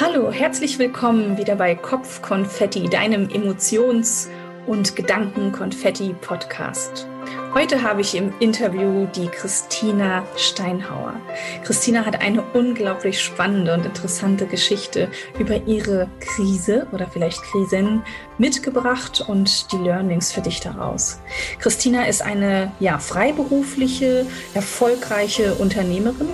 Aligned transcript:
Hallo, 0.00 0.32
herzlich 0.32 0.80
willkommen 0.80 1.38
wieder 1.38 1.54
bei 1.54 1.76
Kopfkonfetti, 1.76 2.88
deinem 2.88 3.28
Emotions- 3.28 4.28
und 4.66 4.96
Gedankenkonfetti-Podcast. 4.96 7.06
Heute 7.54 7.84
habe 7.84 8.00
ich 8.00 8.16
im 8.16 8.32
Interview 8.40 9.06
die 9.14 9.28
Christina 9.28 10.26
Steinhauer. 10.36 11.14
Christina 11.62 12.04
hat 12.04 12.20
eine 12.20 12.42
unglaublich 12.42 13.22
spannende 13.22 13.72
und 13.72 13.86
interessante 13.86 14.46
Geschichte 14.46 15.08
über 15.38 15.64
ihre 15.64 16.08
Krise 16.18 16.88
oder 16.90 17.06
vielleicht 17.06 17.40
Krisen 17.42 18.02
mitgebracht 18.36 19.24
und 19.28 19.70
die 19.70 19.76
Learnings 19.76 20.32
für 20.32 20.40
dich 20.40 20.58
daraus. 20.58 21.20
Christina 21.60 22.06
ist 22.06 22.20
eine 22.20 22.72
ja, 22.80 22.98
freiberufliche, 22.98 24.26
erfolgreiche 24.54 25.54
Unternehmerin 25.54 26.30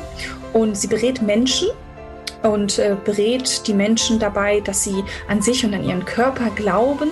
und 0.55 0.79
sie 0.79 0.87
berät 0.87 1.21
Menschen 1.21 1.69
und 2.43 2.79
äh, 2.79 2.97
berät 3.05 3.67
die 3.67 3.75
Menschen 3.75 4.19
dabei, 4.19 4.61
dass 4.61 4.85
sie 4.85 5.05
an 5.29 5.43
sich 5.43 5.65
und 5.65 5.75
an 5.75 5.85
ihren 5.85 6.05
Körper 6.05 6.51
glauben 6.51 7.11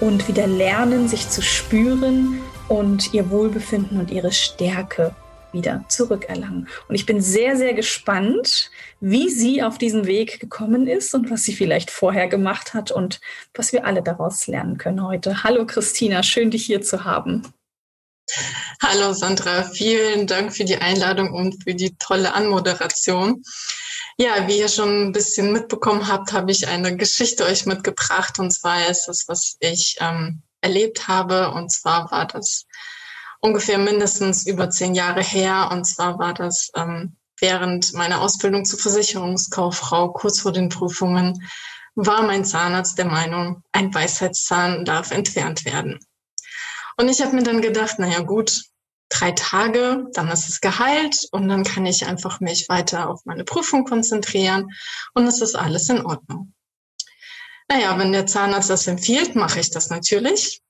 und 0.00 0.28
wieder 0.28 0.46
lernen, 0.46 1.08
sich 1.08 1.28
zu 1.28 1.42
spüren 1.42 2.40
und 2.68 3.12
ihr 3.12 3.30
Wohlbefinden 3.30 3.98
und 3.98 4.10
ihre 4.10 4.32
Stärke 4.32 5.14
wieder 5.52 5.84
zurückerlangen. 5.88 6.68
Und 6.88 6.94
ich 6.94 7.06
bin 7.06 7.20
sehr, 7.20 7.56
sehr 7.56 7.74
gespannt, 7.74 8.70
wie 9.00 9.28
sie 9.28 9.62
auf 9.62 9.78
diesen 9.78 10.06
Weg 10.06 10.38
gekommen 10.38 10.86
ist 10.86 11.12
und 11.14 11.30
was 11.30 11.42
sie 11.42 11.54
vielleicht 11.54 11.90
vorher 11.90 12.28
gemacht 12.28 12.72
hat 12.72 12.92
und 12.92 13.20
was 13.54 13.72
wir 13.72 13.84
alle 13.84 14.02
daraus 14.02 14.46
lernen 14.46 14.78
können 14.78 15.04
heute. 15.04 15.42
Hallo 15.42 15.66
Christina, 15.66 16.22
schön 16.22 16.50
dich 16.50 16.66
hier 16.66 16.82
zu 16.82 17.04
haben. 17.04 17.52
Hallo 18.80 19.12
Sandra, 19.12 19.64
vielen 19.64 20.28
Dank 20.28 20.54
für 20.54 20.64
die 20.64 20.76
Einladung 20.76 21.32
und 21.32 21.64
für 21.64 21.74
die 21.74 21.96
tolle 21.98 22.32
Anmoderation. 22.32 23.42
Ja, 24.20 24.46
wie 24.46 24.58
ihr 24.58 24.68
schon 24.68 25.06
ein 25.06 25.12
bisschen 25.12 25.50
mitbekommen 25.50 26.06
habt, 26.06 26.34
habe 26.34 26.50
ich 26.50 26.68
eine 26.68 26.94
Geschichte 26.94 27.46
euch 27.46 27.64
mitgebracht. 27.64 28.38
Und 28.38 28.50
zwar 28.50 28.86
ist 28.86 29.06
das, 29.06 29.28
was 29.28 29.56
ich 29.60 29.96
ähm, 29.98 30.42
erlebt 30.60 31.08
habe. 31.08 31.52
Und 31.52 31.72
zwar 31.72 32.10
war 32.10 32.26
das 32.26 32.66
ungefähr 33.40 33.78
mindestens 33.78 34.46
über 34.46 34.68
zehn 34.68 34.94
Jahre 34.94 35.22
her. 35.22 35.70
Und 35.72 35.86
zwar 35.86 36.18
war 36.18 36.34
das 36.34 36.70
ähm, 36.76 37.16
während 37.38 37.94
meiner 37.94 38.20
Ausbildung 38.20 38.66
zur 38.66 38.78
Versicherungskauffrau, 38.78 40.12
kurz 40.12 40.40
vor 40.40 40.52
den 40.52 40.68
Prüfungen, 40.68 41.42
war 41.94 42.22
mein 42.22 42.44
Zahnarzt 42.44 42.98
der 42.98 43.06
Meinung, 43.06 43.62
ein 43.72 43.94
Weisheitszahn 43.94 44.84
darf 44.84 45.12
entfernt 45.12 45.64
werden. 45.64 45.98
Und 46.98 47.08
ich 47.08 47.22
habe 47.22 47.34
mir 47.34 47.42
dann 47.42 47.62
gedacht, 47.62 47.98
naja 47.98 48.20
gut, 48.20 48.64
drei 49.10 49.32
Tage, 49.32 50.06
dann 50.14 50.28
ist 50.28 50.48
es 50.48 50.60
geheilt 50.60 51.28
und 51.32 51.48
dann 51.48 51.64
kann 51.64 51.84
ich 51.84 52.06
einfach 52.06 52.40
mich 52.40 52.68
weiter 52.68 53.10
auf 53.10 53.26
meine 53.26 53.44
Prüfung 53.44 53.84
konzentrieren 53.84 54.70
und 55.14 55.26
es 55.26 55.42
ist 55.42 55.56
alles 55.56 55.88
in 55.88 56.04
Ordnung. 56.04 56.54
Naja, 57.68 57.96
wenn 57.98 58.12
der 58.12 58.26
Zahnarzt 58.26 58.70
das 58.70 58.86
empfiehlt, 58.86 59.36
mache 59.36 59.60
ich 59.60 59.70
das 59.70 59.90
natürlich. 59.90 60.60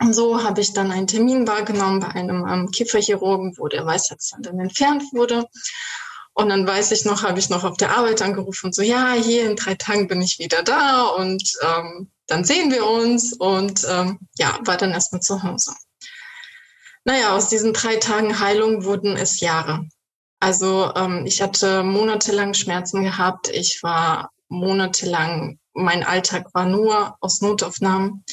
Und 0.00 0.12
so 0.12 0.42
habe 0.42 0.60
ich 0.60 0.72
dann 0.72 0.90
einen 0.90 1.06
Termin 1.06 1.46
wahrgenommen 1.46 2.00
bei 2.00 2.08
einem 2.08 2.46
ähm, 2.46 2.70
Kieferchirurgen, 2.70 3.54
wo 3.58 3.68
der 3.68 3.86
Weisheitszahn 3.86 4.42
dann 4.42 4.58
entfernt 4.58 5.02
wurde. 5.12 5.46
Und 6.34 6.50
dann 6.50 6.66
weiß 6.66 6.92
ich 6.92 7.04
noch, 7.04 7.22
habe 7.24 7.40
ich 7.40 7.48
noch 7.48 7.64
auf 7.64 7.76
der 7.76 7.96
Arbeit 7.96 8.22
angerufen 8.22 8.66
und 8.66 8.74
so, 8.74 8.82
ja, 8.82 9.14
hier 9.14 9.50
in 9.50 9.56
drei 9.56 9.74
Tagen 9.74 10.06
bin 10.06 10.22
ich 10.22 10.38
wieder 10.38 10.62
da 10.62 11.02
und 11.08 11.52
ähm, 11.62 12.10
dann 12.28 12.44
sehen 12.44 12.70
wir 12.70 12.86
uns 12.86 13.32
und 13.32 13.84
ähm, 13.90 14.20
ja, 14.38 14.56
war 14.64 14.76
dann 14.76 14.92
erstmal 14.92 15.20
zu 15.20 15.42
Hause. 15.42 15.72
Naja, 17.04 17.34
aus 17.34 17.48
diesen 17.48 17.72
drei 17.72 17.96
Tagen 17.96 18.38
Heilung 18.38 18.84
wurden 18.84 19.16
es 19.16 19.40
Jahre. 19.40 19.86
Also 20.40 20.92
ähm, 20.94 21.24
ich 21.26 21.42
hatte 21.42 21.82
monatelang 21.82 22.54
Schmerzen 22.54 23.02
gehabt. 23.02 23.48
Ich 23.48 23.82
war 23.82 24.30
monatelang, 24.48 25.58
mein 25.72 26.04
Alltag 26.04 26.46
war 26.54 26.66
nur 26.66 27.16
aus 27.20 27.40
Notaufnahmen 27.40 28.24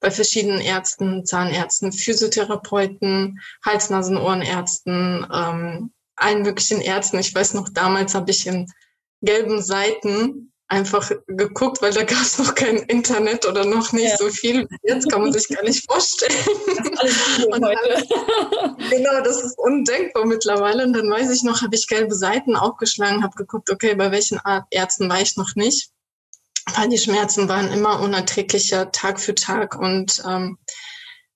bei 0.00 0.10
verschiedenen 0.10 0.60
Ärzten, 0.60 1.24
Zahnärzten, 1.26 1.92
Physiotherapeuten, 1.92 3.40
Hals-Nasen-Ohrenärzten, 3.64 5.26
ähm, 5.32 5.92
allen 6.14 6.42
möglichen 6.42 6.80
Ärzten. 6.80 7.18
Ich 7.18 7.34
weiß 7.34 7.54
noch, 7.54 7.68
damals 7.68 8.14
habe 8.14 8.30
ich 8.30 8.46
in 8.46 8.66
gelben 9.22 9.60
Seiten 9.60 10.52
einfach 10.68 11.10
geguckt, 11.26 11.80
weil 11.80 11.92
da 11.92 12.04
gab 12.04 12.20
es 12.20 12.38
noch 12.38 12.54
kein 12.54 12.76
Internet 12.76 13.46
oder 13.46 13.64
noch 13.64 13.92
nicht 13.92 14.10
ja. 14.10 14.16
so 14.18 14.28
viel. 14.28 14.68
Jetzt 14.82 15.10
kann 15.10 15.22
man 15.22 15.32
sich 15.32 15.48
gar 15.48 15.64
nicht 15.64 15.84
vorstellen. 15.90 16.32
Das 17.00 17.14
dann, 17.50 17.62
genau, 18.90 19.20
das 19.22 19.42
ist 19.42 19.58
undenkbar 19.58 20.26
mittlerweile. 20.26 20.84
Und 20.84 20.92
dann 20.92 21.10
weiß 21.10 21.30
ich 21.30 21.42
noch, 21.42 21.62
habe 21.62 21.74
ich 21.74 21.86
gelbe 21.86 22.14
Seiten 22.14 22.56
aufgeschlagen, 22.56 23.22
habe 23.22 23.36
geguckt, 23.36 23.70
okay, 23.70 23.94
bei 23.94 24.10
welchen 24.10 24.40
Ärzten 24.70 25.08
war 25.08 25.20
ich 25.20 25.36
noch 25.36 25.54
nicht. 25.54 25.90
Weil 26.74 26.88
die 26.88 26.98
Schmerzen 26.98 27.48
waren 27.48 27.72
immer 27.72 28.00
unerträglicher 28.00 28.90
Tag 28.90 29.20
für 29.20 29.34
Tag 29.34 29.78
und 29.78 30.22
ähm, 30.26 30.58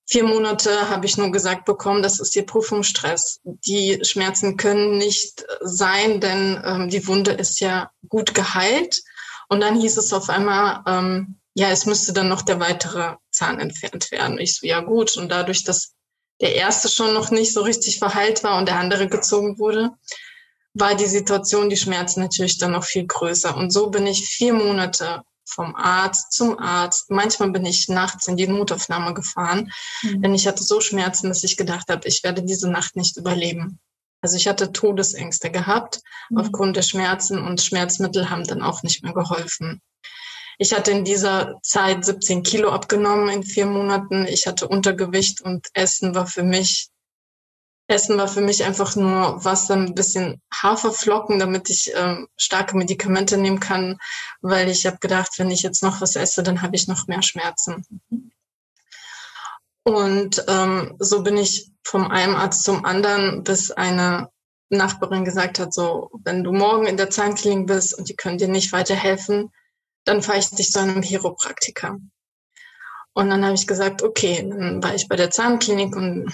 vier 0.05 0.25
Monate 0.25 0.91
habe 0.91 1.07
ich 1.07 1.17
nur 1.17 1.31
gesagt 1.31 1.65
bekommen, 1.65 2.03
das 2.03 2.21
ist 2.21 2.37
ihr 2.37 2.45
Prüfungsstress. 2.45 3.41
Die 3.45 4.01
Schmerzen 4.03 4.57
können 4.57 4.99
nicht 4.99 5.45
sein, 5.61 6.21
denn 6.21 6.61
ähm, 6.65 6.89
die 6.91 7.07
Wunde 7.07 7.33
ist 7.33 7.61
ja 7.61 7.91
gut 8.09 8.35
geheilt. 8.35 9.03
Und 9.49 9.61
dann 9.61 9.81
hieß 9.81 9.97
es 9.97 10.13
auf 10.13 10.29
einmal, 10.29 10.83
ähm, 10.87 11.37
ja, 11.55 11.69
es 11.71 11.87
müsste 11.87 12.13
dann 12.13 12.29
noch 12.29 12.43
der 12.43 12.61
weitere 12.61 13.17
Zahn 13.31 13.61
entfernt 13.61 14.11
werden. 14.11 14.39
Ich 14.39 14.57
so, 14.57 14.67
ja 14.67 14.81
gut. 14.81 15.17
Und 15.17 15.31
dadurch, 15.31 15.65
dass 15.65 15.93
der 16.41 16.55
erste 16.55 16.89
schon 16.89 17.15
noch 17.15 17.31
nicht 17.31 17.53
so 17.53 17.63
richtig 17.63 17.99
verheilt 17.99 18.43
war 18.43 18.59
und 18.59 18.69
der 18.69 18.79
andere 18.79 19.09
gezogen 19.09 19.59
wurde, 19.59 19.91
war 20.75 20.95
die 20.95 21.07
Situation, 21.07 21.69
die 21.69 21.77
Schmerzen 21.77 22.21
natürlich 22.21 22.59
dann 22.59 22.73
noch 22.73 22.85
viel 22.85 23.07
größer. 23.07 23.57
Und 23.57 23.71
so 23.71 23.91
bin 23.91 24.07
ich 24.07 24.27
vier 24.27 24.55
Monate 24.55 25.23
vom 25.45 25.75
Arzt 25.77 26.33
zum 26.33 26.59
Arzt. 26.59 27.11
Manchmal 27.11 27.51
bin 27.51 27.67
ich 27.67 27.89
nachts 27.89 28.27
in 28.29 28.37
die 28.37 28.47
Notaufnahme 28.47 29.13
gefahren, 29.13 29.71
mhm. 30.03 30.23
denn 30.23 30.35
ich 30.35 30.47
hatte 30.47 30.63
so 30.63 30.81
Schmerzen, 30.81 31.29
dass 31.29 31.45
ich 31.45 31.57
gedacht 31.57 31.89
habe, 31.89 32.09
ich 32.09 32.23
werde 32.23 32.43
diese 32.43 32.71
Nacht 32.71 32.97
nicht 32.97 33.17
überleben. 33.17 33.79
Also 34.23 34.37
ich 34.37 34.49
hatte 34.49 34.73
Todesängste 34.73 35.51
gehabt 35.51 36.01
mhm. 36.31 36.39
aufgrund 36.39 36.77
der 36.77 36.83
Schmerzen 36.83 37.39
und 37.45 37.61
Schmerzmittel 37.61 38.31
haben 38.31 38.45
dann 38.45 38.63
auch 38.63 38.83
nicht 38.83 39.03
mehr 39.03 39.13
geholfen. 39.13 39.83
Ich 40.59 40.73
hatte 40.73 40.93
in 40.93 41.05
dieser 41.05 41.59
Zeit 41.63 42.05
17 42.05 42.45
Kilo 42.45 42.71
abgenommen 42.71 43.29
in 43.29 43.43
vier 43.43 43.67
Monaten. 43.67 44.27
Ich 44.27 44.47
hatte 44.47 44.69
Untergewicht 44.69 45.41
und 45.41 45.67
Essen 45.75 46.15
war 46.15 46.27
für 46.27 46.45
mich, 46.45 46.89
Essen 47.89 48.17
war 48.17 48.29
für 48.29 48.43
mich 48.43 48.63
einfach 48.65 48.95
nur 48.95 49.45
Wasser, 49.45 49.75
ein 49.75 49.95
bisschen 49.95 50.41
Haferflocken, 50.55 51.41
damit 51.41 51.69
ich 51.69 51.91
ähm, 51.97 52.29
starke 52.37 52.77
Medikamente 52.77 53.39
nehmen 53.39 53.59
kann, 53.59 53.99
weil 54.41 54.69
ich 54.69 54.87
habe 54.87 54.99
gedacht, 54.99 55.31
wenn 55.39 55.51
ich 55.51 55.63
jetzt 55.63 55.83
noch 55.83 56.01
was 56.01 56.15
esse, 56.15 56.45
dann 56.45 56.63
habe 56.63 56.77
ich 56.77 56.87
noch 56.87 57.09
mehr 57.09 57.23
Schmerzen. 57.23 57.85
Mhm. 58.09 58.31
Und 59.85 60.45
ähm, 60.49 60.97
so 60.99 61.23
bin 61.23 61.37
ich 61.37 61.73
vom 61.85 62.11
einen 62.11 62.35
Arzt 62.35 62.63
zum 62.65 62.85
anderen, 62.85 63.43
bis 63.43 63.71
eine 63.71 64.29
Nachbarin 64.69 65.25
gesagt 65.25 65.59
hat, 65.59 65.75
so, 65.75 66.11
wenn 66.25 66.45
du 66.45 66.53
morgen 66.53 66.87
in 66.87 66.97
der 66.97 67.11
Zahnklinik 67.11 67.67
bist 67.67 67.97
und 67.97 68.09
die 68.09 68.17
können 68.17 68.39
dir 68.39 68.49
nicht 68.49 68.73
weiterhelfen, 68.73 69.51
dann 70.05 70.23
fahre 70.23 70.39
ich 70.39 70.51
dich 70.51 70.71
zu 70.71 70.81
einem 70.81 71.03
Chiropraktiker. 71.03 71.99
Und 73.13 73.29
dann 73.29 73.45
habe 73.45 73.55
ich 73.55 73.67
gesagt, 73.67 74.03
okay, 74.03 74.47
dann 74.49 74.83
war 74.83 74.95
ich 74.95 75.09
bei 75.09 75.17
der 75.17 75.31
Zahnklinik 75.31 75.95
und 75.95 76.33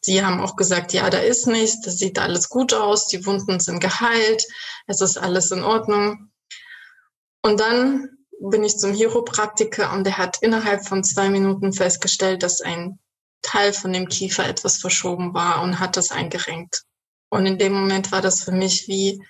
sie 0.00 0.24
haben 0.24 0.40
auch 0.40 0.56
gesagt, 0.56 0.92
ja, 0.92 1.08
da 1.10 1.18
ist 1.18 1.46
nichts, 1.46 1.82
das 1.82 1.98
sieht 1.98 2.18
alles 2.18 2.48
gut 2.48 2.74
aus, 2.74 3.06
die 3.06 3.24
Wunden 3.24 3.60
sind 3.60 3.80
geheilt, 3.80 4.44
es 4.86 5.00
ist 5.00 5.16
alles 5.16 5.50
in 5.52 5.62
Ordnung. 5.62 6.30
Und 7.42 7.60
dann 7.60 8.17
bin 8.40 8.64
ich 8.64 8.78
zum 8.78 8.92
Chiropraktiker 8.94 9.92
und 9.92 10.04
der 10.04 10.18
hat 10.18 10.38
innerhalb 10.40 10.86
von 10.86 11.04
zwei 11.04 11.28
Minuten 11.28 11.72
festgestellt, 11.72 12.42
dass 12.42 12.60
ein 12.60 12.98
Teil 13.42 13.72
von 13.72 13.92
dem 13.92 14.08
Kiefer 14.08 14.48
etwas 14.48 14.78
verschoben 14.78 15.34
war 15.34 15.62
und 15.62 15.78
hat 15.80 15.96
das 15.96 16.10
eingerenkt. 16.10 16.84
Und 17.30 17.46
in 17.46 17.58
dem 17.58 17.72
Moment 17.72 18.10
war 18.12 18.22
das 18.22 18.42
für 18.42 18.52
mich 18.52 18.88
wie, 18.88 19.22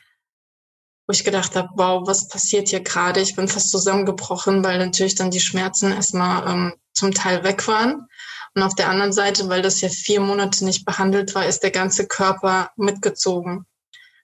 wo 1.06 1.12
ich 1.12 1.24
gedacht 1.24 1.56
habe, 1.56 1.68
wow, 1.74 2.06
was 2.06 2.28
passiert 2.28 2.68
hier 2.68 2.80
gerade? 2.80 3.20
Ich 3.20 3.34
bin 3.34 3.48
fast 3.48 3.70
zusammengebrochen, 3.70 4.62
weil 4.64 4.78
natürlich 4.78 5.14
dann 5.14 5.30
die 5.30 5.40
Schmerzen 5.40 5.92
erstmal 5.92 6.48
ähm, 6.48 6.74
zum 6.92 7.12
Teil 7.12 7.44
weg 7.44 7.66
waren. 7.66 8.06
Und 8.54 8.62
auf 8.62 8.74
der 8.74 8.88
anderen 8.88 9.12
Seite, 9.12 9.48
weil 9.48 9.62
das 9.62 9.80
ja 9.80 9.88
vier 9.88 10.20
Monate 10.20 10.64
nicht 10.64 10.84
behandelt 10.84 11.34
war, 11.34 11.46
ist 11.46 11.62
der 11.62 11.70
ganze 11.70 12.06
Körper 12.06 12.70
mitgezogen. 12.76 13.66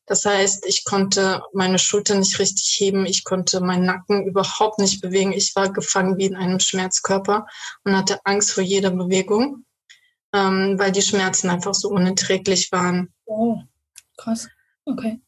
Das 0.07 0.25
heißt, 0.25 0.67
ich 0.67 0.85
konnte 0.85 1.43
meine 1.53 1.79
Schulter 1.79 2.15
nicht 2.15 2.39
richtig 2.39 2.77
heben, 2.79 3.07
ich 3.07 3.25
konnte 3.25 3.61
meinen 3.61 3.87
Nacken 3.87 4.27
überhaupt 4.27 4.79
nicht 4.79 5.01
bewegen. 5.01 5.33
Ich 5.33 5.57
war 5.57 5.73
gefangen 5.73 6.19
wie 6.19 6.27
in 6.27 6.37
einem 6.37 6.61
Schmerzkörper 6.61 7.47
und 7.85 7.97
hatte 7.97 8.21
Angst 8.25 8.53
vor 8.53 8.63
jeder 8.63 8.91
Bewegung, 8.91 9.65
ähm, 10.35 10.79
weil 10.79 10.93
die 10.93 11.03
Schmerzen 11.03 11.49
einfach 11.49 11.75
so 11.75 11.89
unerträglich 11.89 12.71
waren. 12.71 13.13
Oh, 13.25 13.59
krass. 14.19 14.49
Okay. 14.85 15.21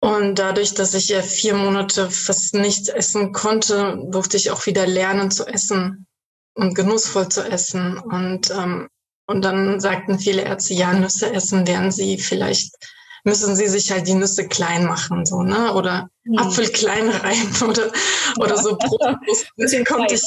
Und 0.00 0.38
dadurch, 0.38 0.74
dass 0.74 0.94
ich 0.94 1.08
ja 1.08 1.22
vier 1.22 1.54
Monate 1.54 2.10
fast 2.10 2.54
nichts 2.54 2.88
essen 2.88 3.32
konnte, 3.32 3.98
durfte 4.08 4.36
ich 4.36 4.50
auch 4.50 4.66
wieder 4.66 4.86
lernen 4.86 5.30
zu 5.30 5.46
essen 5.46 6.06
und 6.54 6.74
genussvoll 6.74 7.28
zu 7.28 7.42
essen. 7.42 7.98
Und, 7.98 8.50
ähm, 8.50 8.88
und 9.26 9.42
dann 9.42 9.80
sagten 9.80 10.18
viele 10.18 10.42
Ärzte, 10.42 10.74
ja, 10.74 10.92
Nüsse 10.92 11.32
essen 11.32 11.66
werden 11.66 11.92
sie 11.92 12.18
vielleicht 12.18 12.74
müssen 13.26 13.56
sie 13.56 13.66
sich 13.66 13.90
halt 13.90 14.06
die 14.06 14.14
Nüsse 14.14 14.46
klein 14.46 14.86
machen, 14.86 15.26
so, 15.26 15.42
ne? 15.42 15.74
Oder 15.74 16.08
mhm. 16.24 16.38
Apfel 16.38 16.68
klein 16.68 17.08
reiben 17.08 17.68
oder, 17.68 17.90
oder 18.38 18.56
so 18.56 18.76
Brotbrust. 18.76 19.46
konnte 19.86 20.14
ich, 20.14 20.22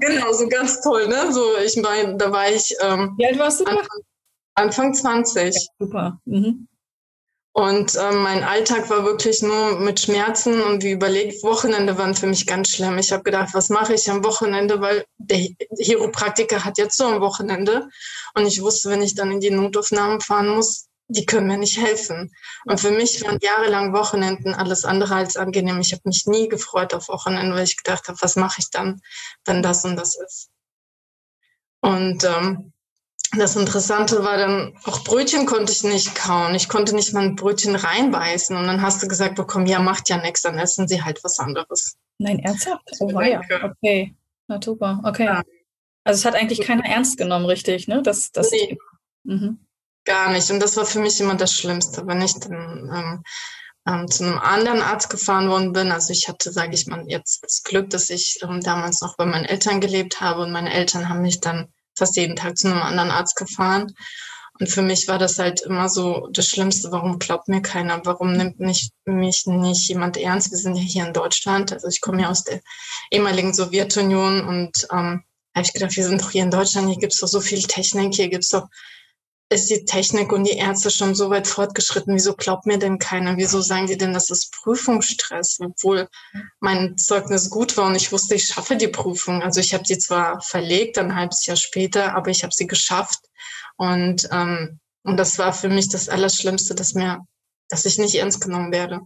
genau, 0.00 0.32
so 0.32 0.48
ganz 0.48 0.80
toll, 0.82 1.06
ne? 1.06 1.32
So, 1.32 1.56
ich 1.64 1.76
meine, 1.76 2.16
da 2.16 2.32
war 2.32 2.50
ich, 2.50 2.74
ähm, 2.82 3.14
Wie 3.16 3.26
alt 3.26 3.38
warst 3.38 3.60
du 3.60 3.64
Anfang, 3.64 4.00
Anfang 4.54 4.94
20. 4.94 5.54
Ja, 5.54 5.60
super. 5.78 6.18
Mhm. 6.24 6.66
Und 7.54 7.96
ähm, 8.00 8.22
mein 8.22 8.42
Alltag 8.42 8.88
war 8.88 9.04
wirklich 9.04 9.42
nur 9.42 9.78
mit 9.78 10.00
Schmerzen 10.00 10.60
und 10.62 10.82
wie 10.82 10.92
überlegt, 10.92 11.44
Wochenende 11.44 11.98
waren 11.98 12.14
für 12.14 12.26
mich 12.26 12.46
ganz 12.46 12.70
schlimm. 12.70 12.96
Ich 12.96 13.12
habe 13.12 13.22
gedacht, 13.22 13.50
was 13.52 13.68
mache 13.68 13.94
ich 13.94 14.10
am 14.10 14.24
Wochenende, 14.24 14.80
weil 14.80 15.04
der 15.18 15.48
Chiropraktiker 15.78 16.64
hat 16.64 16.78
jetzt 16.78 16.96
so 16.96 17.04
am 17.04 17.20
Wochenende. 17.20 17.88
Und 18.34 18.46
ich 18.46 18.62
wusste, 18.62 18.88
wenn 18.88 19.02
ich 19.02 19.14
dann 19.14 19.30
in 19.30 19.40
die 19.40 19.50
Notaufnahmen 19.50 20.22
fahren 20.22 20.48
muss, 20.48 20.88
die 21.12 21.26
können 21.26 21.46
mir 21.46 21.58
nicht 21.58 21.78
helfen. 21.80 22.32
Und 22.64 22.80
für 22.80 22.90
mich 22.90 23.22
waren 23.24 23.38
jahrelang 23.40 23.92
Wochenenden 23.92 24.54
alles 24.54 24.84
andere 24.84 25.14
als 25.14 25.36
angenehm. 25.36 25.80
Ich 25.80 25.92
habe 25.92 26.02
mich 26.04 26.26
nie 26.26 26.48
gefreut 26.48 26.94
auf 26.94 27.08
Wochenende, 27.08 27.54
weil 27.54 27.64
ich 27.64 27.76
gedacht 27.76 28.08
habe, 28.08 28.18
was 28.20 28.36
mache 28.36 28.60
ich 28.60 28.70
dann, 28.70 29.00
wenn 29.44 29.62
das 29.62 29.84
und 29.84 29.96
das 29.96 30.16
ist. 30.16 30.50
Und 31.80 32.24
ähm, 32.24 32.72
das 33.36 33.56
Interessante 33.56 34.22
war 34.24 34.36
dann, 34.36 34.76
auch 34.84 35.04
Brötchen 35.04 35.46
konnte 35.46 35.72
ich 35.72 35.82
nicht 35.84 36.14
kauen. 36.14 36.54
Ich 36.54 36.68
konnte 36.68 36.94
nicht 36.94 37.14
mal 37.14 37.24
ein 37.24 37.36
Brötchen 37.36 37.74
reinbeißen. 37.74 38.56
Und 38.56 38.66
dann 38.66 38.82
hast 38.82 39.02
du 39.02 39.08
gesagt 39.08 39.36
bekommen, 39.36 39.66
ja, 39.66 39.80
macht 39.80 40.08
ja 40.08 40.18
nichts, 40.18 40.42
dann 40.42 40.58
essen 40.58 40.86
sie 40.86 41.02
halt 41.02 41.24
was 41.24 41.38
anderes. 41.38 41.96
Nein, 42.18 42.38
ernsthaft? 42.40 42.82
Oh, 43.00 43.20
ja. 43.20 43.40
Okay. 43.62 44.14
Na 44.48 44.60
super. 44.62 45.00
Okay. 45.04 45.24
Ja. 45.24 45.42
Also 46.04 46.18
es 46.18 46.24
hat 46.24 46.34
eigentlich 46.34 46.60
keiner 46.60 46.84
ernst 46.84 47.16
genommen, 47.16 47.46
richtig, 47.46 47.88
ne? 47.88 48.02
Das, 48.02 48.32
das 48.32 48.50
nee. 48.50 48.76
Mhm. 49.24 49.58
Gar 50.04 50.32
nicht. 50.32 50.50
Und 50.50 50.60
das 50.60 50.76
war 50.76 50.84
für 50.84 50.98
mich 50.98 51.20
immer 51.20 51.36
das 51.36 51.52
Schlimmste, 51.52 52.06
wenn 52.06 52.20
ich 52.22 52.34
dann 52.34 52.90
ähm, 52.92 53.22
ähm, 53.86 54.08
zu 54.08 54.24
einem 54.24 54.38
anderen 54.38 54.82
Arzt 54.82 55.10
gefahren 55.10 55.48
worden 55.48 55.72
bin. 55.72 55.92
Also 55.92 56.12
ich 56.12 56.28
hatte, 56.28 56.52
sage 56.52 56.74
ich 56.74 56.86
mal, 56.86 57.04
jetzt 57.08 57.42
das 57.42 57.62
Glück, 57.62 57.90
dass 57.90 58.10
ich 58.10 58.38
ähm, 58.42 58.60
damals 58.60 59.00
noch 59.00 59.16
bei 59.16 59.26
meinen 59.26 59.44
Eltern 59.44 59.80
gelebt 59.80 60.20
habe 60.20 60.42
und 60.42 60.52
meine 60.52 60.72
Eltern 60.72 61.08
haben 61.08 61.22
mich 61.22 61.40
dann 61.40 61.68
fast 61.96 62.16
jeden 62.16 62.36
Tag 62.36 62.56
zu 62.56 62.68
einem 62.68 62.82
anderen 62.82 63.10
Arzt 63.10 63.36
gefahren. 63.36 63.94
Und 64.60 64.68
für 64.68 64.82
mich 64.82 65.08
war 65.08 65.18
das 65.18 65.38
halt 65.38 65.62
immer 65.62 65.88
so 65.88 66.28
das 66.30 66.46
Schlimmste, 66.46 66.92
warum 66.92 67.18
glaubt 67.18 67.48
mir 67.48 67.62
keiner, 67.62 68.00
warum 68.04 68.32
nimmt 68.32 68.60
nicht, 68.60 68.92
mich 69.04 69.46
nicht 69.46 69.88
jemand 69.88 70.16
ernst? 70.16 70.50
Wir 70.50 70.58
sind 70.58 70.76
ja 70.76 70.82
hier 70.82 71.06
in 71.06 71.12
Deutschland, 71.12 71.72
also 71.72 71.88
ich 71.88 72.00
komme 72.00 72.22
ja 72.22 72.28
aus 72.28 72.44
der 72.44 72.60
ehemaligen 73.10 73.54
Sowjetunion 73.54 74.46
und 74.46 74.86
ähm, 74.92 75.24
habe 75.54 75.66
ich 75.66 75.72
gedacht, 75.72 75.96
wir 75.96 76.04
sind 76.04 76.20
doch 76.22 76.30
hier 76.30 76.44
in 76.44 76.50
Deutschland, 76.50 76.88
hier 76.88 76.98
gibt's 76.98 77.20
doch 77.20 77.28
so 77.28 77.40
viel 77.40 77.62
Technik, 77.62 78.14
hier 78.14 78.28
gibt's 78.28 78.50
doch 78.50 78.68
ist 79.52 79.70
die 79.70 79.84
Technik 79.84 80.32
und 80.32 80.44
die 80.44 80.56
Ärzte 80.56 80.90
schon 80.90 81.14
so 81.14 81.30
weit 81.30 81.46
fortgeschritten? 81.46 82.14
Wieso 82.14 82.34
glaubt 82.34 82.66
mir 82.66 82.78
denn 82.78 82.98
keiner? 82.98 83.36
Wieso 83.36 83.60
sagen 83.60 83.86
die 83.86 83.98
denn, 83.98 84.12
das 84.12 84.30
ist 84.30 84.52
Prüfungsstress, 84.52 85.58
obwohl 85.60 86.08
mein 86.60 86.96
Zeugnis 86.96 87.50
gut 87.50 87.76
war 87.76 87.86
und 87.86 87.94
ich 87.94 88.10
wusste, 88.10 88.34
ich 88.34 88.46
schaffe 88.46 88.76
die 88.76 88.88
Prüfung. 88.88 89.42
Also 89.42 89.60
ich 89.60 89.74
habe 89.74 89.84
sie 89.86 89.98
zwar 89.98 90.40
verlegt, 90.40 90.98
ein 90.98 91.14
halbes 91.14 91.46
Jahr 91.46 91.56
später, 91.56 92.14
aber 92.14 92.30
ich 92.30 92.42
habe 92.42 92.54
sie 92.54 92.66
geschafft. 92.66 93.20
Und, 93.76 94.28
ähm, 94.32 94.80
und 95.02 95.16
das 95.16 95.38
war 95.38 95.52
für 95.52 95.68
mich 95.68 95.88
das 95.88 96.08
Allerschlimmste, 96.08 96.74
dass 96.74 96.94
mir, 96.94 97.20
dass 97.68 97.84
ich 97.84 97.98
nicht 97.98 98.14
ernst 98.14 98.40
genommen 98.40 98.72
werde. 98.72 99.00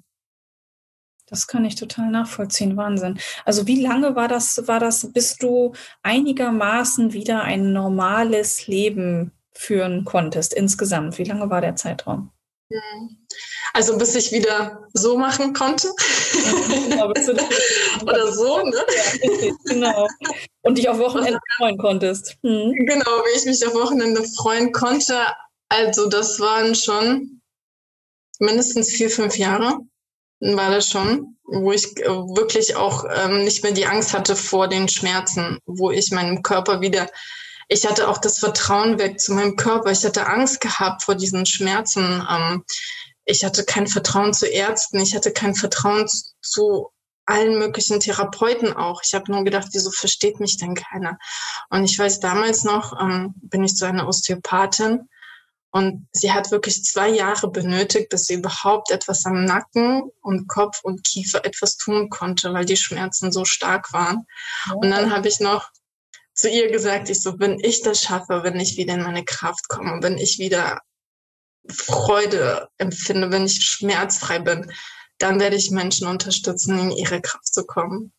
Das 1.28 1.48
kann 1.48 1.64
ich 1.64 1.74
total 1.74 2.10
nachvollziehen. 2.10 2.76
Wahnsinn. 2.76 3.18
Also 3.44 3.66
wie 3.66 3.80
lange 3.82 4.14
war 4.14 4.28
das, 4.28 4.68
war 4.68 4.78
das, 4.78 5.12
bis 5.12 5.36
du 5.36 5.72
einigermaßen 6.02 7.12
wieder 7.12 7.42
ein 7.42 7.72
normales 7.72 8.68
Leben 8.68 9.32
führen 9.56 10.04
konntest 10.04 10.54
insgesamt? 10.54 11.18
Wie 11.18 11.24
lange 11.24 11.50
war 11.50 11.60
der 11.60 11.76
Zeitraum? 11.76 12.30
Also 13.72 13.96
bis 13.96 14.14
ich 14.14 14.32
wieder 14.32 14.88
so 14.92 15.16
machen 15.16 15.52
konnte. 15.52 15.88
Genau, 16.88 17.10
Oder 18.02 18.32
so, 18.32 18.58
ne? 18.62 18.84
Ja, 19.22 19.52
genau. 19.64 20.08
Und 20.62 20.78
dich 20.78 20.88
auf 20.88 20.98
Wochenende 20.98 21.38
freuen 21.58 21.78
konntest. 21.78 22.36
Hm. 22.42 22.72
Genau, 22.86 23.04
wie 23.04 23.38
ich 23.38 23.44
mich 23.44 23.64
auf 23.66 23.74
Wochenende 23.74 24.24
freuen 24.36 24.72
konnte. 24.72 25.18
Also 25.68 26.08
das 26.08 26.40
waren 26.40 26.74
schon 26.74 27.40
mindestens 28.38 28.90
vier, 28.90 29.10
fünf 29.10 29.36
Jahre 29.36 29.78
war 30.40 30.70
das 30.70 30.88
schon, 30.88 31.36
wo 31.44 31.72
ich 31.72 31.84
wirklich 31.96 32.76
auch 32.76 33.04
ähm, 33.10 33.44
nicht 33.44 33.62
mehr 33.62 33.72
die 33.72 33.86
Angst 33.86 34.12
hatte 34.12 34.36
vor 34.36 34.68
den 34.68 34.88
Schmerzen, 34.88 35.58
wo 35.66 35.90
ich 35.90 36.10
meinem 36.10 36.42
Körper 36.42 36.80
wieder 36.80 37.08
ich 37.68 37.86
hatte 37.86 38.08
auch 38.08 38.18
das 38.18 38.38
Vertrauen 38.38 38.98
weg 38.98 39.20
zu 39.20 39.32
meinem 39.32 39.56
Körper. 39.56 39.90
Ich 39.90 40.04
hatte 40.04 40.26
Angst 40.26 40.60
gehabt 40.60 41.02
vor 41.02 41.14
diesen 41.14 41.46
Schmerzen. 41.46 42.24
Ähm, 42.28 42.64
ich 43.24 43.44
hatte 43.44 43.64
kein 43.64 43.86
Vertrauen 43.86 44.32
zu 44.32 44.46
Ärzten. 44.46 45.00
Ich 45.00 45.14
hatte 45.14 45.32
kein 45.32 45.54
Vertrauen 45.54 46.06
zu 46.40 46.90
allen 47.26 47.58
möglichen 47.58 47.98
Therapeuten 47.98 48.72
auch. 48.72 49.02
Ich 49.04 49.14
habe 49.14 49.32
nur 49.32 49.42
gedacht, 49.42 49.68
wieso 49.72 49.90
versteht 49.90 50.38
mich 50.38 50.58
denn 50.58 50.74
keiner? 50.74 51.18
Und 51.70 51.84
ich 51.84 51.98
weiß, 51.98 52.20
damals 52.20 52.62
noch 52.62 53.00
ähm, 53.00 53.34
bin 53.36 53.64
ich 53.64 53.74
zu 53.74 53.84
einer 53.84 54.06
Osteopathin 54.06 55.08
und 55.72 56.06
sie 56.12 56.32
hat 56.32 56.52
wirklich 56.52 56.84
zwei 56.84 57.08
Jahre 57.08 57.50
benötigt, 57.50 58.12
dass 58.12 58.24
sie 58.26 58.34
überhaupt 58.34 58.92
etwas 58.92 59.26
am 59.26 59.44
Nacken 59.44 60.10
und 60.22 60.46
Kopf 60.46 60.80
und 60.84 61.02
Kiefer 61.04 61.44
etwas 61.44 61.76
tun 61.76 62.08
konnte, 62.08 62.54
weil 62.54 62.64
die 62.64 62.76
Schmerzen 62.76 63.32
so 63.32 63.44
stark 63.44 63.92
waren. 63.92 64.26
Und 64.74 64.90
dann 64.90 65.14
habe 65.14 65.26
ich 65.26 65.40
noch 65.40 65.70
zu 66.36 66.48
ihr 66.48 66.70
gesagt, 66.70 67.08
ich 67.10 67.20
so, 67.20 67.38
wenn 67.38 67.58
ich 67.60 67.82
das 67.82 68.02
schaffe, 68.02 68.42
wenn 68.42 68.60
ich 68.60 68.76
wieder 68.76 68.94
in 68.94 69.02
meine 69.02 69.24
Kraft 69.24 69.68
komme, 69.68 70.02
wenn 70.02 70.18
ich 70.18 70.38
wieder 70.38 70.80
Freude 71.68 72.68
empfinde, 72.78 73.32
wenn 73.32 73.46
ich 73.46 73.64
schmerzfrei 73.64 74.38
bin, 74.38 74.70
dann 75.18 75.40
werde 75.40 75.56
ich 75.56 75.70
Menschen 75.70 76.06
unterstützen, 76.06 76.78
in 76.78 76.90
ihre 76.90 77.20
Kraft 77.20 77.52
zu 77.52 77.64
kommen. 77.64 78.12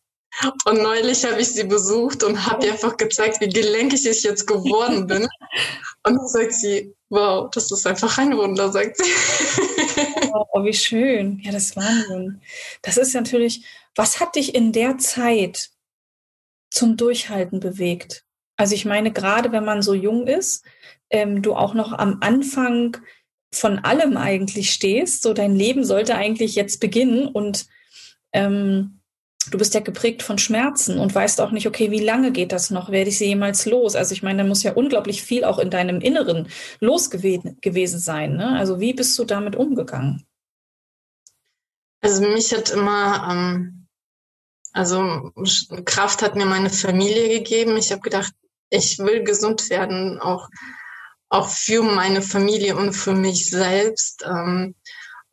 Und 0.66 0.82
neulich 0.82 1.24
habe 1.24 1.40
ich 1.40 1.48
sie 1.48 1.64
besucht 1.64 2.22
und 2.22 2.44
habe 2.46 2.66
ihr 2.66 2.72
einfach 2.72 2.96
gezeigt, 2.96 3.40
wie 3.40 3.48
gelenkig 3.48 4.04
ich 4.04 4.22
jetzt 4.22 4.46
geworden 4.46 5.06
bin. 5.06 5.22
Und 6.04 6.16
dann 6.16 6.28
sagt 6.28 6.52
sie, 6.52 6.94
wow, 7.08 7.50
das 7.50 7.70
ist 7.72 7.86
einfach 7.86 8.18
ein 8.18 8.36
Wunder, 8.36 8.70
sagt 8.70 8.98
sie. 8.98 9.10
Oh, 10.52 10.64
wie 10.64 10.74
schön. 10.74 11.40
Ja, 11.42 11.50
das 11.50 11.64
ist 11.64 11.76
Wahnsinn. 11.76 12.40
Das 12.82 12.96
ist 12.96 13.14
natürlich, 13.14 13.64
was 13.96 14.20
hat 14.20 14.36
dich 14.36 14.54
in 14.54 14.72
der 14.72 14.98
Zeit 14.98 15.70
zum 16.70 16.96
Durchhalten 16.96 17.60
bewegt? 17.60 18.24
Also 18.56 18.74
ich 18.74 18.84
meine, 18.84 19.12
gerade 19.12 19.52
wenn 19.52 19.64
man 19.64 19.82
so 19.82 19.94
jung 19.94 20.26
ist, 20.26 20.64
ähm, 21.10 21.42
du 21.42 21.54
auch 21.54 21.74
noch 21.74 21.92
am 21.92 22.18
Anfang 22.20 22.96
von 23.52 23.78
allem 23.78 24.16
eigentlich 24.16 24.70
stehst, 24.70 25.22
so 25.22 25.32
dein 25.32 25.54
Leben 25.54 25.84
sollte 25.84 26.16
eigentlich 26.16 26.54
jetzt 26.54 26.80
beginnen 26.80 27.28
und 27.28 27.66
ähm, 28.32 29.00
du 29.50 29.58
bist 29.58 29.74
ja 29.74 29.80
geprägt 29.80 30.22
von 30.22 30.38
Schmerzen 30.38 30.98
und 30.98 31.14
weißt 31.14 31.40
auch 31.40 31.50
nicht, 31.50 31.66
okay, 31.66 31.90
wie 31.90 32.04
lange 32.04 32.32
geht 32.32 32.52
das 32.52 32.70
noch? 32.70 32.90
Werde 32.90 33.10
ich 33.10 33.18
sie 33.18 33.26
jemals 33.26 33.64
los? 33.64 33.96
Also 33.96 34.12
ich 34.12 34.22
meine, 34.22 34.42
da 34.42 34.48
muss 34.48 34.62
ja 34.62 34.72
unglaublich 34.72 35.22
viel 35.22 35.44
auch 35.44 35.58
in 35.58 35.70
deinem 35.70 36.00
Inneren 36.00 36.48
los 36.80 37.10
gewesen 37.10 37.98
sein. 37.98 38.36
Ne? 38.36 38.58
Also 38.58 38.80
wie 38.80 38.92
bist 38.92 39.18
du 39.18 39.24
damit 39.24 39.56
umgegangen? 39.56 40.26
Also 42.00 42.22
mich 42.22 42.52
hat 42.52 42.70
immer 42.70 43.28
ähm, 43.30 43.77
also 44.72 45.32
Kraft 45.84 46.22
hat 46.22 46.36
mir 46.36 46.46
meine 46.46 46.70
Familie 46.70 47.28
gegeben. 47.28 47.76
Ich 47.76 47.90
habe 47.90 48.02
gedacht, 48.02 48.32
ich 48.70 48.98
will 48.98 49.24
gesund 49.24 49.70
werden, 49.70 50.20
auch, 50.20 50.48
auch 51.28 51.48
für 51.48 51.82
meine 51.82 52.22
Familie 52.22 52.76
und 52.76 52.92
für 52.92 53.14
mich 53.14 53.48
selbst. 53.48 54.24
Ähm, 54.26 54.74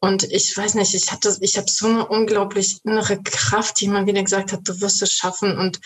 und 0.02 0.24
ich 0.24 0.56
weiß 0.56 0.76
nicht, 0.76 0.94
ich 0.94 1.12
hatte, 1.12 1.36
ich 1.40 1.58
habe 1.58 1.68
so 1.70 1.88
eine 1.88 2.08
unglaublich 2.08 2.80
innere 2.84 3.22
Kraft, 3.24 3.80
die 3.80 3.86
immer 3.86 4.06
wieder 4.06 4.22
gesagt 4.22 4.52
hat, 4.52 4.60
du 4.64 4.80
wirst 4.82 5.02
es 5.02 5.14
schaffen. 5.14 5.58
Und 5.58 5.80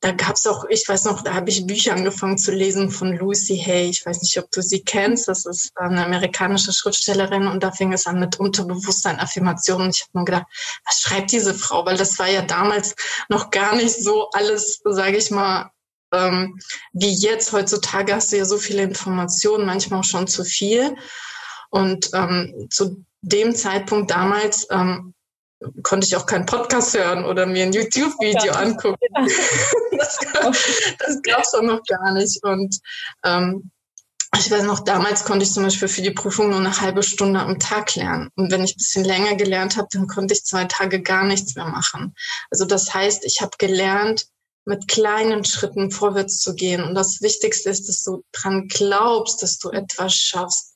da 0.00 0.12
gab 0.12 0.36
es 0.36 0.46
auch, 0.46 0.64
ich 0.68 0.88
weiß 0.88 1.04
noch, 1.04 1.22
da 1.22 1.34
habe 1.34 1.50
ich 1.50 1.66
Bücher 1.66 1.94
angefangen 1.94 2.38
zu 2.38 2.52
lesen 2.52 2.90
von 2.90 3.16
Lucy 3.16 3.58
Hay. 3.58 3.88
Ich 3.88 4.06
weiß 4.06 4.22
nicht, 4.22 4.38
ob 4.38 4.50
du 4.52 4.62
sie 4.62 4.84
kennst. 4.84 5.26
Das 5.26 5.46
ist 5.46 5.72
eine 5.76 6.04
amerikanische 6.04 6.72
Schriftstellerin 6.72 7.48
und 7.48 7.62
da 7.62 7.72
fing 7.72 7.92
es 7.92 8.06
an 8.06 8.20
mit 8.20 8.38
Unterbewusstsein, 8.38 9.18
Affirmationen. 9.18 9.90
Ich 9.90 10.02
habe 10.02 10.18
mir 10.18 10.24
gedacht, 10.26 10.46
was 10.84 11.00
schreibt 11.00 11.32
diese 11.32 11.54
Frau? 11.54 11.84
Weil 11.86 11.96
das 11.96 12.18
war 12.18 12.28
ja 12.28 12.42
damals 12.42 12.94
noch 13.28 13.50
gar 13.50 13.74
nicht 13.74 13.96
so 13.96 14.30
alles, 14.30 14.80
sage 14.84 15.16
ich 15.16 15.30
mal, 15.32 15.70
ähm, 16.12 16.56
wie 16.92 17.14
jetzt. 17.14 17.52
Heutzutage 17.52 18.14
hast 18.14 18.30
du 18.30 18.36
ja 18.36 18.44
so 18.44 18.58
viele 18.58 18.82
Informationen, 18.82 19.66
manchmal 19.66 20.00
auch 20.00 20.04
schon 20.04 20.28
zu 20.28 20.44
viel. 20.44 20.94
Und 21.70 22.10
ähm, 22.14 22.68
zu 22.70 23.04
dem 23.22 23.54
Zeitpunkt 23.54 24.10
damals 24.10 24.66
ähm, 24.70 25.14
konnte 25.82 26.06
ich 26.06 26.16
auch 26.16 26.26
keinen 26.26 26.46
Podcast 26.46 26.96
hören 26.96 27.24
oder 27.24 27.46
mir 27.46 27.64
ein 27.64 27.72
YouTube-Video 27.72 28.52
angucken. 28.52 28.98
das, 29.96 30.18
das 30.98 31.22
gab 31.22 31.40
es 31.40 31.54
auch 31.54 31.62
noch 31.62 31.82
gar 31.84 32.12
nicht. 32.12 32.42
Und 32.44 32.78
ähm, 33.24 33.70
ich 34.38 34.50
weiß 34.50 34.64
noch, 34.64 34.80
damals 34.80 35.24
konnte 35.24 35.44
ich 35.44 35.52
zum 35.52 35.62
Beispiel 35.62 35.88
für 35.88 36.02
die 36.02 36.10
Prüfung 36.10 36.50
nur 36.50 36.58
eine 36.58 36.80
halbe 36.80 37.02
Stunde 37.02 37.40
am 37.40 37.58
Tag 37.58 37.94
lernen. 37.94 38.28
Und 38.36 38.52
wenn 38.52 38.64
ich 38.64 38.74
ein 38.74 38.78
bisschen 38.78 39.04
länger 39.04 39.34
gelernt 39.36 39.76
habe, 39.76 39.88
dann 39.92 40.06
konnte 40.06 40.34
ich 40.34 40.44
zwei 40.44 40.64
Tage 40.64 41.00
gar 41.00 41.24
nichts 41.24 41.54
mehr 41.54 41.66
machen. 41.66 42.14
Also 42.50 42.64
das 42.64 42.92
heißt, 42.92 43.24
ich 43.24 43.40
habe 43.40 43.52
gelernt, 43.58 44.26
mit 44.66 44.88
kleinen 44.88 45.44
Schritten 45.44 45.92
vorwärts 45.92 46.40
zu 46.40 46.54
gehen. 46.54 46.82
Und 46.82 46.94
das 46.94 47.22
Wichtigste 47.22 47.70
ist, 47.70 47.88
dass 47.88 48.02
du 48.02 48.24
dran 48.32 48.66
glaubst, 48.66 49.42
dass 49.42 49.58
du 49.58 49.70
etwas 49.70 50.14
schaffst. 50.14 50.75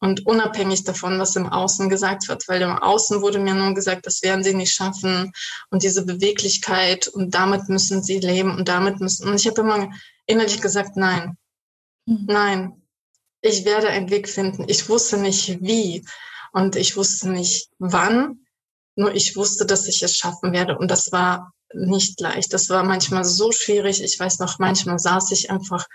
Und 0.00 0.26
unabhängig 0.26 0.84
davon, 0.84 1.18
was 1.18 1.36
im 1.36 1.48
Außen 1.48 1.88
gesagt 1.88 2.28
wird, 2.28 2.46
weil 2.48 2.62
im 2.62 2.78
Außen 2.78 3.20
wurde 3.20 3.38
mir 3.38 3.54
nur 3.54 3.74
gesagt, 3.74 4.06
das 4.06 4.22
werden 4.22 4.44
sie 4.44 4.54
nicht 4.54 4.72
schaffen 4.72 5.32
und 5.70 5.82
diese 5.82 6.04
Beweglichkeit 6.04 7.08
und 7.08 7.34
damit 7.34 7.68
müssen 7.68 8.02
sie 8.02 8.20
leben 8.20 8.56
und 8.56 8.68
damit 8.68 9.00
müssen. 9.00 9.28
Und 9.28 9.36
ich 9.36 9.46
habe 9.46 9.60
immer 9.60 9.90
innerlich 10.26 10.60
gesagt, 10.60 10.96
nein, 10.96 11.36
mhm. 12.06 12.26
nein, 12.28 12.82
ich 13.40 13.64
werde 13.64 13.88
einen 13.88 14.10
Weg 14.10 14.28
finden. 14.28 14.64
Ich 14.68 14.88
wusste 14.88 15.18
nicht 15.18 15.60
wie 15.62 16.04
und 16.52 16.76
ich 16.76 16.96
wusste 16.96 17.30
nicht 17.30 17.68
wann, 17.78 18.44
nur 18.94 19.14
ich 19.14 19.36
wusste, 19.36 19.66
dass 19.66 19.86
ich 19.86 20.02
es 20.02 20.16
schaffen 20.16 20.52
werde 20.52 20.78
und 20.78 20.90
das 20.90 21.12
war 21.12 21.52
nicht 21.74 22.20
leicht. 22.20 22.52
Das 22.52 22.68
war 22.68 22.82
manchmal 22.84 23.24
so 23.24 23.52
schwierig. 23.52 24.02
Ich 24.02 24.18
weiß 24.18 24.38
noch, 24.38 24.58
manchmal 24.58 24.98
saß 24.98 25.30
ich 25.32 25.50
einfach 25.50 25.86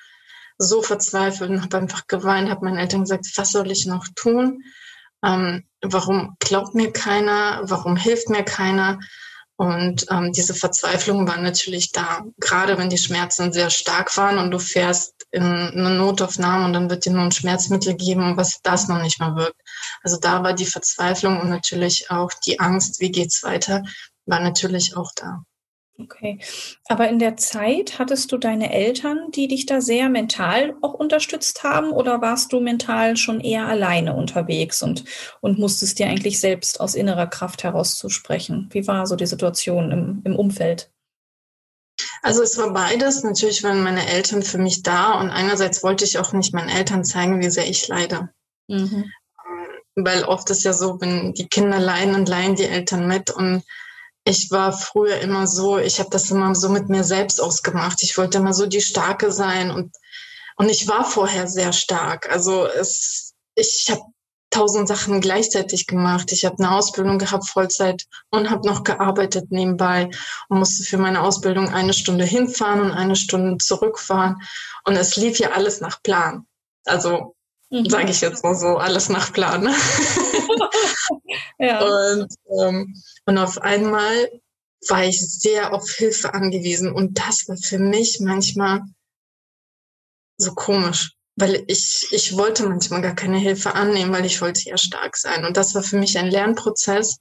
so 0.57 0.81
verzweifelt 0.81 1.49
und 1.49 1.61
habe 1.61 1.77
einfach 1.77 2.07
geweint, 2.07 2.49
habe 2.49 2.65
meinen 2.65 2.77
Eltern 2.77 3.01
gesagt, 3.01 3.25
was 3.35 3.51
soll 3.51 3.71
ich 3.71 3.85
noch 3.85 4.07
tun? 4.15 4.63
Ähm, 5.23 5.63
warum 5.81 6.35
glaubt 6.39 6.75
mir 6.75 6.91
keiner? 6.91 7.61
Warum 7.63 7.95
hilft 7.95 8.29
mir 8.29 8.43
keiner? 8.43 8.99
Und 9.55 10.05
ähm, 10.09 10.31
diese 10.33 10.53
Verzweiflung 10.53 11.27
war 11.27 11.37
natürlich 11.37 11.91
da, 11.91 12.23
gerade 12.39 12.77
wenn 12.77 12.89
die 12.89 12.97
Schmerzen 12.97 13.53
sehr 13.53 13.69
stark 13.69 14.17
waren 14.17 14.39
und 14.39 14.51
du 14.51 14.59
fährst 14.59 15.13
in 15.31 15.43
eine 15.43 15.91
Notaufnahme 15.91 16.65
und 16.65 16.73
dann 16.73 16.89
wird 16.89 17.05
dir 17.05 17.11
nur 17.11 17.21
ein 17.21 17.31
Schmerzmittel 17.31 17.95
geben, 17.95 18.35
was 18.35 18.59
das 18.63 18.87
noch 18.87 19.01
nicht 19.01 19.19
mal 19.19 19.35
wirkt. 19.35 19.59
Also 20.01 20.17
da 20.17 20.43
war 20.43 20.53
die 20.53 20.65
Verzweiflung 20.65 21.39
und 21.39 21.49
natürlich 21.49 22.09
auch 22.09 22.31
die 22.45 22.59
Angst, 22.59 22.99
wie 22.99 23.11
geht's 23.11 23.43
weiter, 23.43 23.83
war 24.25 24.39
natürlich 24.39 24.97
auch 24.97 25.11
da. 25.15 25.43
Okay. 25.99 26.39
Aber 26.87 27.07
in 27.07 27.19
der 27.19 27.37
Zeit 27.37 27.99
hattest 27.99 28.31
du 28.31 28.37
deine 28.37 28.73
Eltern, 28.73 29.29
die 29.31 29.47
dich 29.47 29.67
da 29.67 29.79
sehr 29.79 30.09
mental 30.09 30.75
auch 30.81 30.95
unterstützt 30.95 31.63
haben, 31.63 31.91
oder 31.91 32.19
warst 32.19 32.51
du 32.51 32.59
mental 32.59 33.15
schon 33.15 33.39
eher 33.39 33.67
alleine 33.67 34.15
unterwegs 34.15 34.81
und, 34.81 35.03
und 35.41 35.59
musstest 35.59 35.99
dir 35.99 36.07
eigentlich 36.07 36.39
selbst 36.39 36.79
aus 36.79 36.95
innerer 36.95 37.27
Kraft 37.27 37.63
heraus 37.63 37.95
zusprechen? 37.95 38.69
Wie 38.71 38.87
war 38.87 39.05
so 39.05 39.15
die 39.15 39.27
Situation 39.27 39.91
im, 39.91 40.21
im 40.25 40.35
Umfeld? 40.35 40.89
Also 42.23 42.41
es 42.41 42.57
war 42.57 42.73
beides. 42.73 43.23
Natürlich 43.23 43.63
waren 43.63 43.83
meine 43.83 44.07
Eltern 44.07 44.41
für 44.41 44.57
mich 44.57 44.81
da 44.81 45.19
und 45.19 45.29
einerseits 45.29 45.83
wollte 45.83 46.05
ich 46.05 46.17
auch 46.17 46.33
nicht 46.33 46.55
meinen 46.55 46.69
Eltern 46.69 47.03
zeigen, 47.03 47.39
wie 47.39 47.51
sehr 47.51 47.69
ich 47.69 47.87
leide. 47.87 48.29
Mhm. 48.67 49.11
Weil 49.95 50.23
oft 50.23 50.49
ist 50.49 50.63
ja 50.63 50.73
so, 50.73 50.99
wenn 51.01 51.33
die 51.33 51.47
Kinder 51.47 51.79
leiden 51.79 52.15
und 52.15 52.27
leiden 52.27 52.55
die 52.55 52.65
Eltern 52.65 53.07
mit 53.07 53.29
und 53.29 53.63
ich 54.25 54.51
war 54.51 54.71
früher 54.71 55.19
immer 55.19 55.47
so, 55.47 55.77
ich 55.77 55.99
habe 55.99 56.09
das 56.09 56.31
immer 56.31 56.55
so 56.55 56.69
mit 56.69 56.89
mir 56.89 57.03
selbst 57.03 57.41
ausgemacht. 57.41 58.03
Ich 58.03 58.17
wollte 58.17 58.37
immer 58.37 58.53
so 58.53 58.65
die 58.65 58.81
Starke 58.81 59.31
sein 59.31 59.71
und 59.71 59.95
und 60.55 60.69
ich 60.69 60.87
war 60.87 61.03
vorher 61.03 61.47
sehr 61.47 61.73
stark. 61.73 62.29
Also 62.31 62.67
es, 62.67 63.33
ich 63.55 63.87
habe 63.89 64.01
tausend 64.51 64.87
Sachen 64.87 65.19
gleichzeitig 65.19 65.87
gemacht. 65.87 66.31
Ich 66.31 66.45
habe 66.45 66.59
eine 66.59 66.75
Ausbildung 66.75 67.17
gehabt 67.17 67.49
Vollzeit 67.49 68.05
und 68.29 68.51
habe 68.51 68.67
noch 68.67 68.83
gearbeitet 68.83 69.51
nebenbei 69.51 70.11
und 70.47 70.59
musste 70.59 70.83
für 70.83 70.97
meine 70.97 71.21
Ausbildung 71.21 71.69
eine 71.73 71.93
Stunde 71.93 72.23
hinfahren 72.23 72.81
und 72.81 72.91
eine 72.91 73.15
Stunde 73.15 73.57
zurückfahren 73.57 74.41
und 74.85 74.95
es 74.95 75.15
lief 75.15 75.39
ja 75.39 75.51
alles 75.51 75.81
nach 75.81 76.03
Plan. 76.03 76.45
Also 76.85 77.35
mhm. 77.71 77.89
sage 77.89 78.11
ich 78.11 78.21
jetzt 78.21 78.43
mal 78.43 78.55
so, 78.55 78.77
alles 78.77 79.09
nach 79.09 79.33
Plan. 79.33 79.73
Ja. 81.59 81.79
Und 81.81 82.33
ähm, 82.59 82.93
und 83.25 83.37
auf 83.37 83.57
einmal 83.59 84.29
war 84.89 85.05
ich 85.05 85.19
sehr 85.19 85.73
auf 85.73 85.89
Hilfe 85.89 86.33
angewiesen. 86.33 86.91
Und 86.91 87.19
das 87.19 87.47
war 87.47 87.57
für 87.57 87.79
mich 87.79 88.19
manchmal 88.19 88.81
so 90.37 90.53
komisch, 90.53 91.13
weil 91.35 91.63
ich, 91.67 92.07
ich 92.11 92.37
wollte 92.37 92.67
manchmal 92.67 93.01
gar 93.01 93.15
keine 93.15 93.37
Hilfe 93.37 93.75
annehmen, 93.75 94.11
weil 94.11 94.25
ich 94.25 94.41
wollte 94.41 94.61
ja 94.69 94.77
stark 94.77 95.15
sein. 95.17 95.45
Und 95.45 95.57
das 95.57 95.73
war 95.75 95.83
für 95.83 95.97
mich 95.97 96.17
ein 96.17 96.29
Lernprozess, 96.29 97.17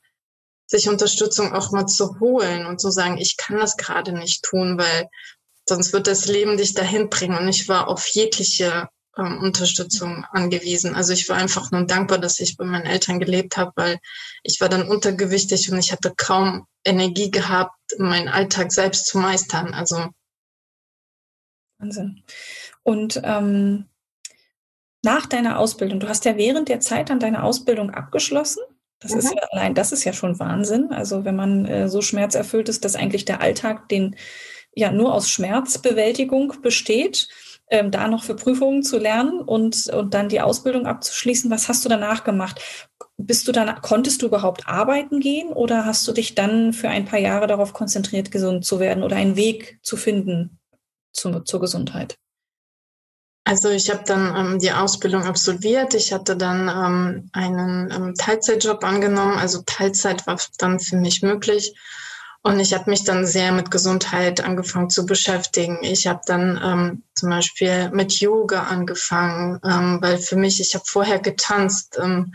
sich 0.66 0.88
Unterstützung 0.88 1.52
auch 1.52 1.70
mal 1.70 1.86
zu 1.86 2.18
holen 2.20 2.66
und 2.66 2.80
zu 2.80 2.90
sagen, 2.90 3.18
ich 3.18 3.36
kann 3.36 3.58
das 3.58 3.76
gerade 3.76 4.12
nicht 4.12 4.42
tun, 4.42 4.78
weil 4.78 5.08
sonst 5.68 5.92
wird 5.92 6.06
das 6.06 6.26
Leben 6.26 6.56
dich 6.56 6.74
dahin 6.74 7.10
bringen. 7.10 7.38
Und 7.38 7.48
ich 7.48 7.68
war 7.68 7.88
auf 7.88 8.06
jegliche 8.08 8.88
ähm, 9.18 9.38
Unterstützung 9.38 10.24
angewiesen. 10.32 10.94
Also 10.94 11.12
ich 11.12 11.28
war 11.28 11.36
einfach 11.36 11.70
nur 11.70 11.84
dankbar, 11.86 12.18
dass 12.18 12.40
ich 12.40 12.56
bei 12.56 12.64
meinen 12.64 12.86
Eltern 12.86 13.20
gelebt 13.20 13.56
habe, 13.56 13.72
weil 13.76 13.98
ich 14.42 14.60
war 14.60 14.68
dann 14.68 14.88
untergewichtig 14.88 15.70
und 15.70 15.78
ich 15.78 15.92
hatte 15.92 16.12
kaum 16.16 16.66
Energie 16.84 17.30
gehabt, 17.30 17.76
meinen 17.98 18.28
Alltag 18.28 18.72
selbst 18.72 19.06
zu 19.06 19.18
meistern. 19.18 19.74
Also 19.74 20.06
Wahnsinn. 21.78 22.22
Und 22.82 23.20
ähm, 23.24 23.86
nach 25.02 25.26
deiner 25.26 25.58
Ausbildung, 25.58 26.00
du 26.00 26.08
hast 26.08 26.24
ja 26.24 26.36
während 26.36 26.68
der 26.68 26.80
Zeit 26.80 27.10
dann 27.10 27.20
deine 27.20 27.42
Ausbildung 27.42 27.90
abgeschlossen. 27.90 28.62
Das 29.00 29.12
mhm. 29.12 29.18
ist 29.18 29.34
ja 29.34 29.42
allein, 29.50 29.74
das 29.74 29.92
ist 29.92 30.04
ja 30.04 30.12
schon 30.12 30.38
Wahnsinn. 30.38 30.92
Also 30.92 31.24
wenn 31.24 31.36
man 31.36 31.66
äh, 31.66 31.88
so 31.88 32.02
schmerzerfüllt 32.02 32.68
ist, 32.68 32.84
dass 32.84 32.94
eigentlich 32.94 33.24
der 33.24 33.40
Alltag 33.40 33.88
den 33.88 34.16
ja 34.74 34.90
nur 34.90 35.12
aus 35.12 35.28
Schmerzbewältigung 35.28 36.54
besteht 36.62 37.28
ähm, 37.72 37.90
da 37.90 38.06
noch 38.06 38.22
für 38.22 38.36
Prüfungen 38.36 38.82
zu 38.82 38.98
lernen 38.98 39.40
und, 39.40 39.88
und 39.88 40.12
dann 40.12 40.28
die 40.28 40.42
Ausbildung 40.42 40.86
abzuschließen. 40.86 41.50
Was 41.50 41.68
hast 41.68 41.82
du 41.84 41.88
danach 41.88 42.22
gemacht? 42.22 42.60
Bist 43.16 43.48
du 43.48 43.52
dann, 43.52 43.80
konntest 43.80 44.20
du 44.20 44.26
überhaupt 44.26 44.68
arbeiten 44.68 45.20
gehen 45.20 45.48
oder 45.48 45.86
hast 45.86 46.06
du 46.06 46.12
dich 46.12 46.34
dann 46.34 46.74
für 46.74 46.90
ein 46.90 47.06
paar 47.06 47.18
Jahre 47.18 47.46
darauf 47.46 47.72
konzentriert, 47.72 48.30
gesund 48.30 48.66
zu 48.66 48.78
werden 48.78 49.02
oder 49.02 49.16
einen 49.16 49.36
Weg 49.36 49.78
zu 49.82 49.96
finden 49.96 50.58
zu, 51.14 51.40
zur 51.40 51.60
Gesundheit? 51.60 52.18
Also 53.44 53.70
ich 53.70 53.90
habe 53.90 54.04
dann 54.04 54.36
ähm, 54.36 54.58
die 54.58 54.72
Ausbildung 54.72 55.24
absolviert. 55.24 55.94
Ich 55.94 56.12
hatte 56.12 56.36
dann 56.36 56.68
ähm, 56.68 57.30
einen 57.32 57.90
ähm, 57.90 58.14
Teilzeitjob 58.14 58.84
angenommen. 58.84 59.38
Also 59.38 59.62
Teilzeit 59.64 60.26
war 60.26 60.38
dann 60.58 60.78
für 60.78 60.96
mich 60.96 61.22
möglich. 61.22 61.74
Und 62.44 62.58
ich 62.58 62.74
habe 62.74 62.90
mich 62.90 63.04
dann 63.04 63.24
sehr 63.24 63.52
mit 63.52 63.70
Gesundheit 63.70 64.42
angefangen 64.42 64.90
zu 64.90 65.06
beschäftigen. 65.06 65.78
Ich 65.82 66.08
habe 66.08 66.22
dann 66.26 66.60
ähm, 66.62 67.02
zum 67.14 67.30
Beispiel 67.30 67.90
mit 67.90 68.18
Yoga 68.18 68.64
angefangen, 68.64 69.60
ähm, 69.64 69.98
weil 70.00 70.18
für 70.18 70.36
mich, 70.36 70.60
ich 70.60 70.74
habe 70.74 70.84
vorher 70.86 71.20
getanzt, 71.20 71.98
ähm, 72.02 72.34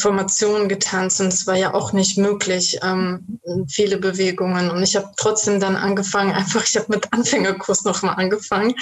Formationen 0.00 0.68
getanzt 0.68 1.20
und 1.20 1.28
es 1.28 1.46
war 1.46 1.54
ja 1.54 1.72
auch 1.72 1.92
nicht 1.92 2.18
möglich, 2.18 2.80
ähm, 2.82 3.38
viele 3.68 3.98
Bewegungen. 3.98 4.70
Und 4.70 4.82
ich 4.82 4.96
habe 4.96 5.12
trotzdem 5.16 5.60
dann 5.60 5.76
angefangen, 5.76 6.32
einfach, 6.34 6.64
ich 6.64 6.76
habe 6.76 6.86
mit 6.88 7.12
Anfängerkurs 7.12 7.84
nochmal 7.84 8.16
angefangen, 8.16 8.74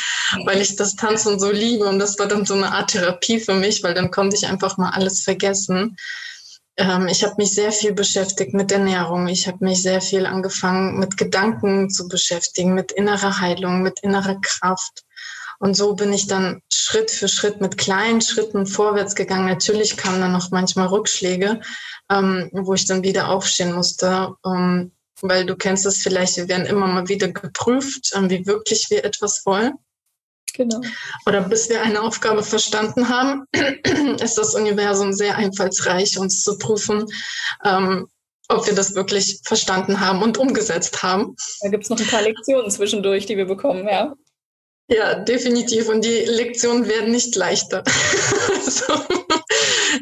weil 0.46 0.60
ich 0.60 0.76
das 0.76 0.96
Tanzen 0.96 1.38
so 1.38 1.50
liebe. 1.50 1.84
Und 1.84 1.98
das 1.98 2.18
war 2.18 2.26
dann 2.26 2.46
so 2.46 2.54
eine 2.54 2.72
Art 2.72 2.90
Therapie 2.90 3.38
für 3.38 3.54
mich, 3.54 3.82
weil 3.82 3.94
dann 3.94 4.10
konnte 4.10 4.36
ich 4.36 4.46
einfach 4.46 4.78
mal 4.78 4.90
alles 4.90 5.20
vergessen. 5.22 5.96
Ähm, 6.76 7.08
ich 7.08 7.24
habe 7.24 7.34
mich 7.38 7.54
sehr 7.54 7.72
viel 7.72 7.92
beschäftigt 7.92 8.54
mit 8.54 8.72
Ernährung. 8.72 9.28
Ich 9.28 9.46
habe 9.46 9.64
mich 9.64 9.82
sehr 9.82 10.00
viel 10.00 10.26
angefangen, 10.26 10.98
mit 10.98 11.16
Gedanken 11.16 11.90
zu 11.90 12.08
beschäftigen, 12.08 12.74
mit 12.74 12.92
innerer 12.92 13.40
Heilung, 13.40 13.82
mit 13.82 14.00
innerer 14.00 14.40
Kraft. 14.40 15.04
Und 15.60 15.74
so 15.74 15.94
bin 15.94 16.12
ich 16.12 16.26
dann 16.26 16.60
Schritt 16.72 17.10
für 17.10 17.28
Schritt 17.28 17.60
mit 17.60 17.78
kleinen 17.78 18.20
Schritten 18.20 18.66
vorwärts 18.66 19.14
gegangen. 19.14 19.46
Natürlich 19.46 19.96
kamen 19.96 20.20
dann 20.20 20.32
noch 20.32 20.50
manchmal 20.50 20.88
Rückschläge, 20.88 21.60
ähm, 22.10 22.50
wo 22.52 22.74
ich 22.74 22.86
dann 22.86 23.02
wieder 23.02 23.28
aufstehen 23.28 23.72
musste. 23.72 24.34
Ähm, 24.44 24.92
weil 25.22 25.46
du 25.46 25.56
kennst 25.56 25.86
es 25.86 25.98
vielleicht, 25.98 26.36
wir 26.36 26.48
werden 26.48 26.66
immer 26.66 26.86
mal 26.86 27.08
wieder 27.08 27.28
geprüft, 27.28 28.12
ähm, 28.14 28.28
wie 28.30 28.46
wirklich 28.46 28.90
wir 28.90 29.04
etwas 29.04 29.42
wollen. 29.46 29.72
Genau. 30.54 30.80
Oder 31.26 31.42
bis 31.42 31.68
wir 31.68 31.82
eine 31.82 32.00
Aufgabe 32.00 32.42
verstanden 32.42 33.08
haben, 33.08 33.44
ist 34.22 34.38
das 34.38 34.54
Universum 34.54 35.12
sehr 35.12 35.36
einfallsreich, 35.36 36.18
uns 36.18 36.42
zu 36.42 36.56
prüfen, 36.58 37.06
ähm, 37.64 38.06
ob 38.48 38.66
wir 38.66 38.74
das 38.74 38.94
wirklich 38.94 39.40
verstanden 39.44 40.00
haben 40.00 40.22
und 40.22 40.38
umgesetzt 40.38 41.02
haben. 41.02 41.34
Da 41.60 41.70
gibt 41.70 41.84
es 41.84 41.90
noch 41.90 41.98
ein 41.98 42.06
paar 42.06 42.22
Lektionen 42.22 42.70
zwischendurch, 42.70 43.26
die 43.26 43.36
wir 43.36 43.46
bekommen, 43.46 43.88
ja. 43.88 44.14
Ja, 44.86 45.14
definitiv. 45.14 45.88
Und 45.88 46.04
die 46.04 46.20
Lektionen 46.20 46.86
werden 46.86 47.10
nicht 47.10 47.34
leichter. 47.34 47.82
also, 48.54 48.92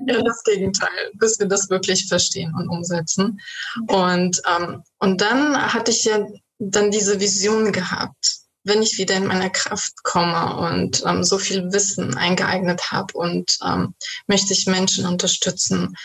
ja, 0.07 0.23
das 0.23 0.43
Gegenteil, 0.43 1.13
bis 1.15 1.39
wir 1.39 1.47
das 1.47 1.71
wirklich 1.71 2.09
verstehen 2.09 2.53
und 2.59 2.69
umsetzen. 2.69 3.41
Und, 3.87 4.43
ähm, 4.55 4.83
und 4.99 5.21
dann 5.21 5.73
hatte 5.73 5.93
ich 5.93 6.05
ja 6.05 6.27
dann 6.59 6.91
diese 6.91 7.21
Vision 7.21 7.73
gehabt 7.73 8.42
wenn 8.65 8.83
ich 8.83 8.99
wieder 8.99 9.17
in 9.17 9.27
meine 9.27 9.51
Kraft 9.51 10.03
komme 10.03 10.57
und 10.57 11.03
ähm, 11.07 11.25
so 11.25 11.39
viel 11.39 11.73
Wissen 11.73 12.17
eingeeignet 12.17 12.91
habe 12.91 13.13
und 13.15 13.59
ähm, 13.65 13.95
möchte 14.27 14.53
ich 14.53 14.67
Menschen 14.67 15.07
unterstützen. 15.07 15.97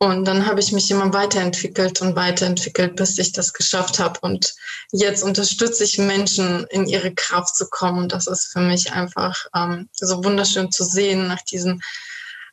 Und 0.00 0.26
dann 0.26 0.46
habe 0.46 0.60
ich 0.60 0.70
mich 0.70 0.90
immer 0.92 1.12
weiterentwickelt 1.12 2.00
und 2.00 2.14
weiterentwickelt, 2.14 2.94
bis 2.94 3.18
ich 3.18 3.32
das 3.32 3.52
geschafft 3.52 3.98
habe. 3.98 4.20
Und 4.20 4.54
jetzt 4.92 5.24
unterstütze 5.24 5.82
ich 5.82 5.98
Menschen, 5.98 6.64
in 6.70 6.86
ihre 6.86 7.12
Kraft 7.12 7.56
zu 7.56 7.68
kommen. 7.68 8.08
Das 8.08 8.28
ist 8.28 8.52
für 8.52 8.60
mich 8.60 8.92
einfach 8.92 9.46
ähm, 9.56 9.88
so 9.92 10.22
wunderschön 10.22 10.70
zu 10.70 10.84
sehen 10.84 11.26
nach 11.26 11.42
diesen 11.42 11.82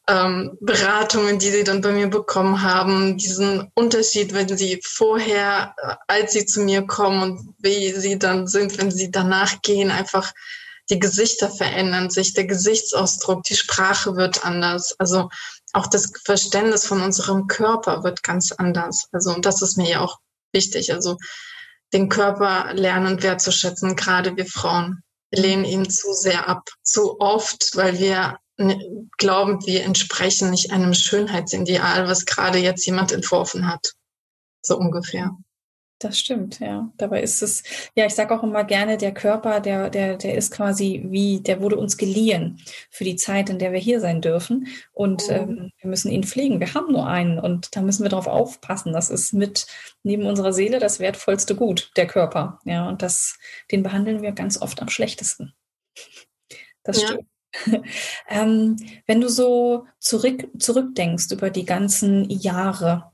ähm, 0.07 0.57
Beratungen, 0.61 1.39
die 1.39 1.49
sie 1.49 1.63
dann 1.63 1.81
bei 1.81 1.91
mir 1.91 2.07
bekommen 2.07 2.61
haben, 2.61 3.17
diesen 3.17 3.71
Unterschied, 3.75 4.33
wenn 4.33 4.55
sie 4.57 4.79
vorher, 4.83 5.73
äh, 5.81 5.95
als 6.07 6.33
sie 6.33 6.45
zu 6.45 6.61
mir 6.61 6.85
kommen 6.85 7.23
und 7.23 7.55
wie 7.59 7.91
sie 7.93 8.19
dann 8.19 8.47
sind, 8.47 8.77
wenn 8.77 8.91
sie 8.91 9.11
danach 9.11 9.61
gehen, 9.61 9.91
einfach 9.91 10.31
Die 10.91 10.99
Gesichter 10.99 11.49
verändern 11.49 12.11
sich, 12.11 12.33
der 12.33 12.45
Gesichtsausdruck, 12.45 13.43
die 13.43 13.55
Sprache 13.55 14.15
wird 14.17 14.45
anders. 14.45 14.95
Also 14.99 15.29
auch 15.73 15.87
das 15.87 16.11
Verständnis 16.23 16.85
von 16.85 17.01
unserem 17.01 17.47
Körper 17.47 18.03
wird 18.03 18.23
ganz 18.23 18.51
anders. 18.51 19.07
Also, 19.11 19.33
und 19.33 19.45
das 19.45 19.61
ist 19.61 19.77
mir 19.77 19.89
ja 19.89 20.01
auch 20.01 20.19
wichtig. 20.53 20.93
Also, 20.93 21.17
den 21.93 22.09
Körper 22.09 22.73
lernen 22.73 23.23
wertzuschätzen, 23.23 23.95
gerade 23.95 24.37
wir 24.37 24.45
Frauen. 24.45 25.01
Wir 25.31 25.41
lehnen 25.41 25.65
ihn 25.65 25.89
zu 25.89 26.13
sehr 26.13 26.47
ab, 26.47 26.69
zu 26.83 27.19
oft, 27.19 27.75
weil 27.75 27.97
wir 27.99 28.37
glauben, 29.17 29.65
wir 29.65 29.83
entsprechen 29.83 30.51
nicht 30.51 30.71
einem 30.71 30.93
Schönheitsideal, 30.93 32.07
was 32.07 32.25
gerade 32.25 32.59
jetzt 32.59 32.85
jemand 32.85 33.11
entworfen 33.11 33.67
hat. 33.67 33.93
So 34.61 34.77
ungefähr. 34.77 35.35
Das 35.99 36.19
stimmt, 36.19 36.59
ja. 36.59 36.91
Dabei 36.97 37.21
ist 37.21 37.41
es, 37.41 37.63
ja, 37.95 38.05
ich 38.05 38.13
sage 38.13 38.37
auch 38.37 38.43
immer 38.43 38.65
gerne, 38.65 38.97
der 38.97 39.13
Körper, 39.13 39.61
der, 39.61 39.89
der, 39.89 40.17
der 40.17 40.35
ist 40.35 40.51
quasi 40.51 41.05
wie, 41.07 41.39
der 41.39 41.61
wurde 41.61 41.77
uns 41.77 41.95
geliehen 41.95 42.59
für 42.91 43.05
die 43.05 43.15
Zeit, 43.15 43.49
in 43.49 43.59
der 43.59 43.71
wir 43.71 43.79
hier 43.79 44.01
sein 44.01 44.21
dürfen. 44.21 44.67
Und 44.91 45.29
mhm. 45.29 45.33
ähm, 45.33 45.71
wir 45.79 45.89
müssen 45.89 46.11
ihn 46.11 46.25
pflegen. 46.25 46.59
Wir 46.59 46.73
haben 46.73 46.91
nur 46.91 47.07
einen 47.07 47.39
und 47.39 47.73
da 47.77 47.81
müssen 47.81 48.03
wir 48.03 48.09
darauf 48.09 48.27
aufpassen. 48.27 48.91
Das 48.91 49.09
ist 49.09 49.31
mit 49.31 49.67
neben 50.03 50.25
unserer 50.25 50.51
Seele 50.51 50.79
das 50.79 50.99
wertvollste 50.99 51.55
Gut, 51.55 51.91
der 51.95 52.07
Körper. 52.07 52.59
Ja, 52.65 52.89
und 52.89 53.01
das, 53.01 53.37
den 53.71 53.81
behandeln 53.81 54.21
wir 54.21 54.33
ganz 54.33 54.61
oft 54.61 54.81
am 54.81 54.89
schlechtesten. 54.89 55.53
Das 56.83 57.01
ja. 57.01 57.07
stimmt. 57.07 57.27
ähm, 58.29 58.77
wenn 59.05 59.21
du 59.21 59.29
so 59.29 59.85
zurück, 59.99 60.47
zurückdenkst 60.59 61.31
über 61.31 61.49
die 61.49 61.65
ganzen 61.65 62.29
Jahre, 62.29 63.11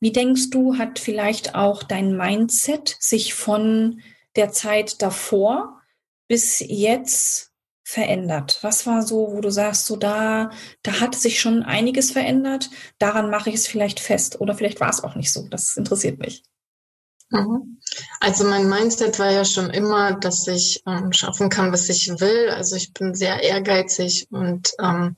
wie 0.00 0.12
denkst 0.12 0.50
du, 0.50 0.76
hat 0.78 0.98
vielleicht 0.98 1.54
auch 1.54 1.82
dein 1.82 2.16
Mindset 2.16 2.96
sich 3.00 3.34
von 3.34 4.00
der 4.36 4.52
Zeit 4.52 5.02
davor 5.02 5.80
bis 6.28 6.60
jetzt 6.60 7.52
verändert? 7.82 8.58
Was 8.62 8.86
war 8.86 9.02
so, 9.02 9.32
wo 9.32 9.40
du 9.40 9.50
sagst, 9.50 9.86
so 9.86 9.96
da, 9.96 10.50
da 10.82 11.00
hat 11.00 11.14
sich 11.14 11.40
schon 11.40 11.62
einiges 11.62 12.10
verändert, 12.10 12.70
daran 12.98 13.30
mache 13.30 13.50
ich 13.50 13.56
es 13.56 13.66
vielleicht 13.66 14.00
fest 14.00 14.40
oder 14.40 14.54
vielleicht 14.54 14.80
war 14.80 14.90
es 14.90 15.02
auch 15.02 15.14
nicht 15.14 15.32
so. 15.32 15.48
Das 15.48 15.76
interessiert 15.76 16.18
mich. 16.18 16.42
Mhm. 17.30 17.78
Also 18.20 18.44
mein 18.44 18.68
Mindset 18.68 19.18
war 19.18 19.30
ja 19.30 19.44
schon 19.44 19.70
immer, 19.70 20.14
dass 20.14 20.46
ich 20.46 20.82
ähm, 20.86 21.12
schaffen 21.12 21.48
kann, 21.48 21.72
was 21.72 21.88
ich 21.88 22.08
will. 22.20 22.50
Also 22.50 22.76
ich 22.76 22.92
bin 22.92 23.14
sehr 23.14 23.42
ehrgeizig 23.42 24.28
und 24.30 24.72
ähm, 24.80 25.16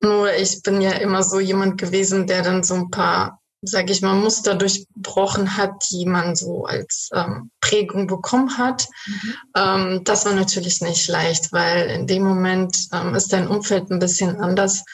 nur 0.00 0.32
ich 0.34 0.62
bin 0.62 0.80
ja 0.80 0.92
immer 0.92 1.22
so 1.22 1.40
jemand 1.40 1.78
gewesen, 1.78 2.26
der 2.26 2.42
dann 2.42 2.62
so 2.62 2.74
ein 2.74 2.90
paar 2.90 3.40
sage 3.62 3.92
ich 3.92 4.02
mal, 4.02 4.14
Muster 4.14 4.54
durchbrochen 4.54 5.56
hat, 5.56 5.84
die 5.90 6.06
man 6.06 6.36
so 6.36 6.64
als 6.64 7.10
ähm, 7.12 7.50
Prägung 7.60 8.06
bekommen 8.06 8.58
hat. 8.58 8.86
Mhm. 9.06 9.34
Ähm, 9.56 10.04
das 10.04 10.26
war 10.26 10.34
natürlich 10.34 10.80
nicht 10.80 11.08
leicht, 11.08 11.52
weil 11.52 11.90
in 11.90 12.06
dem 12.06 12.22
Moment 12.22 12.88
ähm, 12.92 13.14
ist 13.14 13.32
dein 13.32 13.48
Umfeld 13.48 13.90
ein 13.90 13.98
bisschen 13.98 14.40
anders 14.40 14.84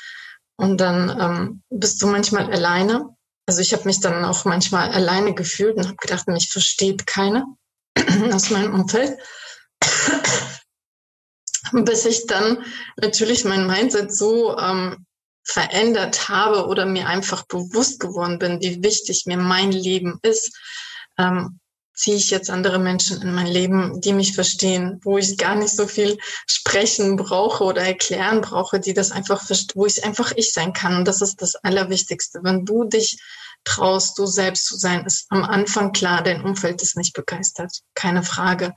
und 0.57 0.81
dann 0.81 1.17
ähm, 1.21 1.63
bist 1.71 2.01
du 2.03 2.07
manchmal 2.07 2.51
alleine. 2.51 3.15
Also 3.47 3.61
ich 3.61 3.73
habe 3.73 3.85
mich 3.85 4.01
dann 4.01 4.25
auch 4.25 4.45
manchmal 4.45 4.91
alleine 4.91 5.35
gefühlt 5.35 5.77
und 5.77 5.87
habe 5.87 5.97
gedacht, 5.97 6.29
mich 6.29 6.51
versteht 6.51 7.07
keiner 7.07 7.47
aus 8.33 8.51
meinem 8.51 8.75
Umfeld. 8.75 9.19
Bis 11.73 12.05
ich 12.05 12.27
dann 12.27 12.65
natürlich 12.97 13.45
mein 13.45 13.67
Mindset 13.67 14.15
so 14.15 14.59
ähm, 14.59 15.07
verändert 15.43 16.29
habe 16.29 16.67
oder 16.67 16.87
mir 16.87 17.09
einfach 17.09 17.45
bewusst 17.47 17.99
geworden 17.99 18.39
bin, 18.39 18.61
wie 18.61 18.83
wichtig 18.83 19.27
mir 19.27 19.39
mein 19.39 19.73
Leben 19.73 20.19
ist, 20.23 20.57
ähm, 21.19 21.59
ziehe 21.95 22.17
ich 22.17 22.31
jetzt 22.31 22.51
andere 22.51 22.79
Menschen 22.79 23.21
in 23.23 23.35
mein 23.35 23.47
Leben, 23.47 24.01
die 24.01 24.13
mich 24.13 24.35
verstehen, 24.35 25.01
wo 25.03 25.19
ich 25.19 25.37
gar 25.37 25.55
nicht 25.55 25.75
so 25.75 25.87
viel 25.87 26.19
sprechen 26.47 27.17
brauche 27.17 27.65
oder 27.65 27.83
erklären 27.83 28.41
brauche, 28.41 28.81
die 28.81 28.95
das 28.95 29.13
einfach 29.13 29.43
wo 29.75 29.87
ich 29.87 30.05
einfach 30.05 30.33
ich 30.37 30.53
sein 30.53 30.73
kann. 30.73 30.97
Und 30.97 31.07
das 31.07 31.21
ist 31.21 31.43
das 31.43 31.55
Allerwichtigste. 31.57 32.41
Wenn 32.43 32.65
du 32.65 32.85
dich 32.85 33.19
traust, 33.65 34.19
du 34.19 34.27
selbst 34.27 34.67
zu 34.67 34.77
sein, 34.77 35.05
ist 35.05 35.27
am 35.31 35.45
Anfang 35.45 35.93
klar, 35.93 36.23
dein 36.23 36.45
Umfeld 36.45 36.83
ist 36.83 36.97
nicht 36.97 37.15
begeistert. 37.15 37.81
Keine 37.95 38.23
Frage. 38.23 38.75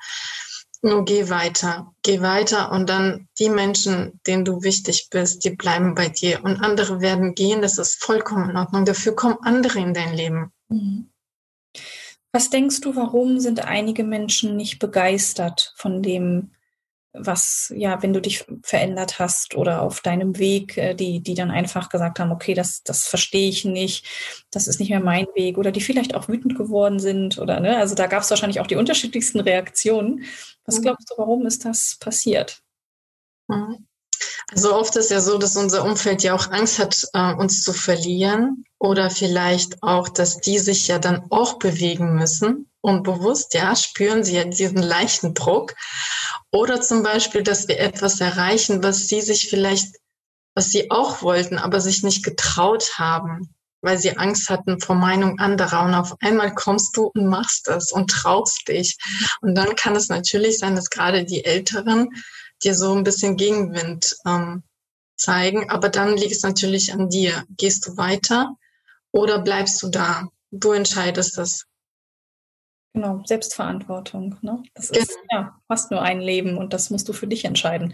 Nur 0.81 1.03
geh 1.05 1.29
weiter, 1.29 1.93
geh 2.03 2.21
weiter 2.21 2.71
und 2.71 2.87
dann 2.89 3.27
die 3.39 3.49
Menschen, 3.49 4.19
denen 4.27 4.45
du 4.45 4.61
wichtig 4.61 5.07
bist, 5.09 5.43
die 5.43 5.49
bleiben 5.49 5.95
bei 5.95 6.09
dir 6.09 6.43
und 6.43 6.61
andere 6.61 7.01
werden 7.01 7.33
gehen. 7.33 7.63
Das 7.63 7.79
ist 7.79 8.03
vollkommen 8.03 8.51
in 8.51 8.57
Ordnung. 8.57 8.85
Dafür 8.85 9.15
kommen 9.15 9.37
andere 9.41 9.79
in 9.79 9.95
dein 9.95 10.13
Leben. 10.13 10.51
Mhm. 10.69 11.09
Was 12.35 12.49
denkst 12.49 12.81
du, 12.81 12.97
warum 12.97 13.39
sind 13.39 13.63
einige 13.63 14.03
Menschen 14.03 14.57
nicht 14.57 14.79
begeistert 14.79 15.73
von 15.77 16.03
dem, 16.03 16.51
was, 17.13 17.71
ja, 17.73 18.03
wenn 18.03 18.11
du 18.11 18.19
dich 18.19 18.43
verändert 18.61 19.19
hast 19.19 19.55
oder 19.55 19.81
auf 19.81 20.01
deinem 20.01 20.37
Weg, 20.37 20.75
äh, 20.75 20.95
die, 20.95 21.21
die 21.21 21.33
dann 21.33 21.49
einfach 21.49 21.87
gesagt 21.87 22.19
haben, 22.19 22.33
okay, 22.33 22.53
das, 22.53 22.83
das 22.83 23.07
verstehe 23.07 23.47
ich 23.47 23.63
nicht, 23.63 24.05
das 24.51 24.67
ist 24.67 24.81
nicht 24.81 24.89
mehr 24.89 24.99
mein 24.99 25.27
Weg 25.33 25.57
oder 25.57 25.71
die 25.71 25.79
vielleicht 25.79 26.13
auch 26.13 26.27
wütend 26.27 26.57
geworden 26.57 26.99
sind 26.99 27.37
oder, 27.37 27.61
ne, 27.61 27.77
also 27.77 27.95
da 27.95 28.05
gab 28.07 28.23
es 28.23 28.29
wahrscheinlich 28.29 28.59
auch 28.59 28.67
die 28.67 28.75
unterschiedlichsten 28.75 29.39
Reaktionen. 29.39 30.25
Was 30.65 30.79
mhm. 30.79 30.81
glaubst 30.81 31.09
du, 31.09 31.13
warum 31.17 31.45
ist 31.45 31.63
das 31.63 31.95
passiert? 32.01 32.61
Also 34.51 34.75
oft 34.75 34.95
ist 34.95 35.11
ja 35.11 35.21
so, 35.21 35.37
dass 35.37 35.57
unser 35.57 35.83
Umfeld 35.83 36.21
ja 36.23 36.35
auch 36.35 36.51
Angst 36.51 36.77
hat, 36.79 36.95
äh, 37.13 37.33
uns 37.33 37.63
zu 37.63 37.73
verlieren 37.73 38.63
oder 38.77 39.09
vielleicht 39.09 39.81
auch, 39.81 40.07
dass 40.07 40.39
die 40.39 40.59
sich 40.59 40.87
ja 40.87 40.99
dann 40.99 41.23
auch 41.31 41.57
bewegen 41.57 42.15
müssen 42.15 42.69
unbewusst, 42.85 43.55
ja, 43.55 43.75
spüren 43.75 44.23
sie 44.23 44.35
ja 44.35 44.43
diesen 44.43 44.77
leichten 44.77 45.33
Druck. 45.33 45.73
Oder 46.51 46.81
zum 46.81 47.01
Beispiel, 47.01 47.41
dass 47.41 47.67
wir 47.67 47.79
etwas 47.79 48.21
erreichen, 48.21 48.83
was 48.83 49.07
sie 49.07 49.21
sich 49.21 49.49
vielleicht, 49.49 49.95
was 50.53 50.69
sie 50.69 50.91
auch 50.91 51.21
wollten, 51.23 51.57
aber 51.57 51.81
sich 51.81 52.03
nicht 52.03 52.23
getraut 52.23 52.91
haben, 52.97 53.53
weil 53.81 53.97
sie 53.97 54.17
Angst 54.17 54.49
hatten 54.49 54.79
vor 54.79 54.95
Meinung 54.95 55.39
anderer. 55.39 55.83
Und 55.83 55.95
auf 55.95 56.13
einmal 56.21 56.53
kommst 56.53 56.95
du 56.95 57.11
und 57.13 57.25
machst 57.25 57.67
es 57.67 57.91
und 57.91 58.11
traust 58.11 58.67
dich. 58.67 58.97
Und 59.41 59.55
dann 59.55 59.75
kann 59.75 59.95
es 59.95 60.07
natürlich 60.07 60.59
sein, 60.59 60.75
dass 60.75 60.91
gerade 60.91 61.25
die 61.25 61.43
Älteren 61.43 62.09
dir 62.65 62.75
so 62.75 62.93
ein 62.93 63.03
bisschen 63.03 63.37
Gegenwind 63.37 64.17
ähm, 64.25 64.63
zeigen. 65.15 65.69
Aber 65.69 65.89
dann 65.89 66.17
liegt 66.17 66.33
es 66.33 66.43
natürlich 66.43 66.93
an 66.93 67.09
dir. 67.09 67.45
Gehst 67.57 67.87
du 67.87 67.97
weiter 67.97 68.55
oder 69.11 69.39
bleibst 69.39 69.81
du 69.81 69.89
da? 69.89 70.27
Du 70.51 70.71
entscheidest 70.71 71.37
das. 71.37 71.65
Genau, 72.93 73.21
Selbstverantwortung. 73.25 74.37
Ne? 74.41 74.63
Das 74.73 74.89
ist, 74.89 75.09
genau. 75.09 75.27
ja, 75.31 75.59
hast 75.69 75.91
nur 75.91 76.01
ein 76.01 76.21
Leben 76.21 76.57
und 76.57 76.73
das 76.73 76.89
musst 76.89 77.07
du 77.09 77.13
für 77.13 77.27
dich 77.27 77.45
entscheiden. 77.45 77.93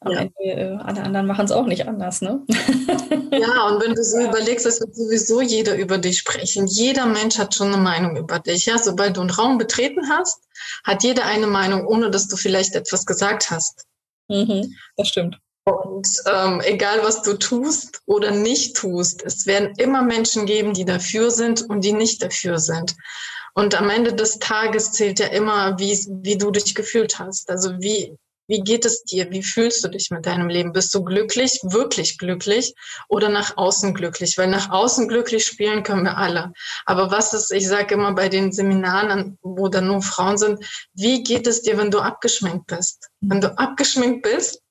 Am 0.00 0.12
ja. 0.12 0.18
Ende, 0.20 0.34
äh, 0.42 0.76
alle 0.76 1.02
anderen 1.02 1.26
machen 1.26 1.46
es 1.46 1.52
auch 1.52 1.66
nicht 1.66 1.88
anders, 1.88 2.20
ne? 2.20 2.44
Ja, 3.32 3.66
und 3.66 3.82
wenn 3.82 3.94
du 3.94 4.02
so 4.02 4.18
ja. 4.18 4.28
überlegst, 4.28 4.64
das 4.64 4.80
wird 4.80 4.94
sowieso 4.94 5.40
jeder 5.40 5.76
über 5.76 5.98
dich 5.98 6.18
sprechen. 6.18 6.66
Jeder 6.66 7.06
Mensch 7.06 7.38
hat 7.38 7.54
schon 7.54 7.68
eine 7.72 7.82
Meinung 7.82 8.16
über 8.16 8.38
dich. 8.38 8.66
Ja, 8.66 8.78
sobald 8.78 9.16
du 9.16 9.20
einen 9.20 9.30
Raum 9.30 9.58
betreten 9.58 10.08
hast, 10.08 10.42
hat 10.84 11.02
jeder 11.02 11.26
eine 11.26 11.46
Meinung, 11.46 11.86
ohne 11.86 12.10
dass 12.10 12.28
du 12.28 12.36
vielleicht 12.36 12.74
etwas 12.74 13.04
gesagt 13.04 13.50
hast. 13.50 13.86
Mhm, 14.28 14.74
das 14.96 15.08
stimmt. 15.08 15.38
Und 15.64 16.06
ähm, 16.32 16.60
egal, 16.64 17.02
was 17.02 17.22
du 17.22 17.34
tust 17.34 18.00
oder 18.06 18.30
nicht 18.30 18.76
tust, 18.76 19.24
es 19.24 19.46
werden 19.46 19.74
immer 19.78 20.02
Menschen 20.02 20.46
geben, 20.46 20.74
die 20.74 20.84
dafür 20.84 21.32
sind 21.32 21.62
und 21.68 21.82
die 21.82 21.92
nicht 21.92 22.22
dafür 22.22 22.58
sind. 22.58 22.94
Und 23.52 23.74
am 23.74 23.90
Ende 23.90 24.12
des 24.12 24.38
Tages 24.38 24.92
zählt 24.92 25.18
ja 25.18 25.26
immer, 25.26 25.78
wie, 25.78 25.92
wie 26.22 26.38
du 26.38 26.50
dich 26.52 26.74
gefühlt 26.74 27.18
hast. 27.18 27.50
Also 27.50 27.80
wie, 27.80 28.16
wie 28.48 28.60
geht 28.60 28.84
es 28.84 29.04
dir? 29.04 29.30
Wie 29.30 29.42
fühlst 29.42 29.84
du 29.84 29.88
dich 29.88 30.10
mit 30.10 30.26
deinem 30.26 30.48
Leben? 30.48 30.72
Bist 30.72 30.94
du 30.94 31.02
glücklich, 31.02 31.60
wirklich 31.62 32.18
glücklich 32.18 32.74
oder 33.08 33.28
nach 33.28 33.56
außen 33.56 33.94
glücklich? 33.94 34.38
Weil 34.38 34.48
nach 34.48 34.70
außen 34.70 35.08
glücklich 35.08 35.44
spielen 35.44 35.82
können 35.82 36.04
wir 36.04 36.16
alle. 36.16 36.52
Aber 36.84 37.10
was 37.10 37.34
ist, 37.34 37.52
ich 37.52 37.66
sage 37.66 37.94
immer 37.94 38.14
bei 38.14 38.28
den 38.28 38.52
Seminaren, 38.52 39.38
wo 39.42 39.68
da 39.68 39.80
nur 39.80 40.02
Frauen 40.02 40.38
sind, 40.38 40.64
wie 40.94 41.22
geht 41.22 41.46
es 41.46 41.62
dir, 41.62 41.76
wenn 41.78 41.90
du 41.90 41.98
abgeschminkt 41.98 42.66
bist? 42.66 43.10
Wenn 43.20 43.40
du 43.40 43.58
abgeschminkt 43.58 44.22
bist 44.22 44.62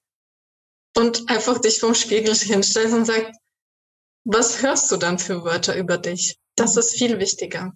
und 0.96 1.30
einfach 1.30 1.60
dich 1.60 1.80
vom 1.80 1.96
Spiegel 1.96 2.34
hinstellst 2.34 2.94
und 2.94 3.06
sagst, 3.06 3.32
was 4.24 4.62
hörst 4.62 4.92
du 4.92 4.98
dann 4.98 5.20
für 5.20 5.44
Wörter 5.44 5.76
über 5.76 5.98
dich? 5.98 6.40
Das 6.56 6.78
ist 6.78 6.98
viel 6.98 7.20
wichtiger. 7.20 7.74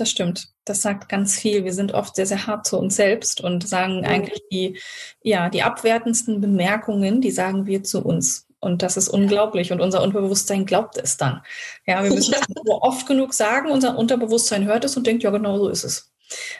Das 0.00 0.10
stimmt. 0.10 0.48
Das 0.64 0.80
sagt 0.80 1.10
ganz 1.10 1.38
viel. 1.38 1.62
Wir 1.64 1.74
sind 1.74 1.92
oft 1.92 2.16
sehr, 2.16 2.24
sehr 2.24 2.46
hart 2.46 2.66
zu 2.66 2.78
uns 2.78 2.96
selbst 2.96 3.42
und 3.42 3.68
sagen 3.68 4.06
eigentlich 4.06 4.40
die, 4.50 4.80
ja, 5.22 5.50
die 5.50 5.62
abwertendsten 5.62 6.40
Bemerkungen, 6.40 7.20
die 7.20 7.30
sagen 7.30 7.66
wir 7.66 7.84
zu 7.84 8.02
uns. 8.02 8.46
Und 8.60 8.80
das 8.80 8.96
ist 8.96 9.10
unglaublich. 9.10 9.72
Und 9.72 9.82
unser 9.82 10.02
Unterbewusstsein 10.02 10.64
glaubt 10.64 10.96
es 10.96 11.18
dann. 11.18 11.42
Ja, 11.86 12.02
wir 12.02 12.10
müssen 12.10 12.32
ja. 12.32 12.38
es 12.38 12.46
oft 12.66 13.06
genug 13.06 13.34
sagen. 13.34 13.70
Unser 13.70 13.98
Unterbewusstsein 13.98 14.64
hört 14.64 14.86
es 14.86 14.96
und 14.96 15.06
denkt, 15.06 15.22
ja, 15.22 15.28
genau 15.28 15.58
so 15.58 15.68
ist 15.68 15.84
es. 15.84 16.09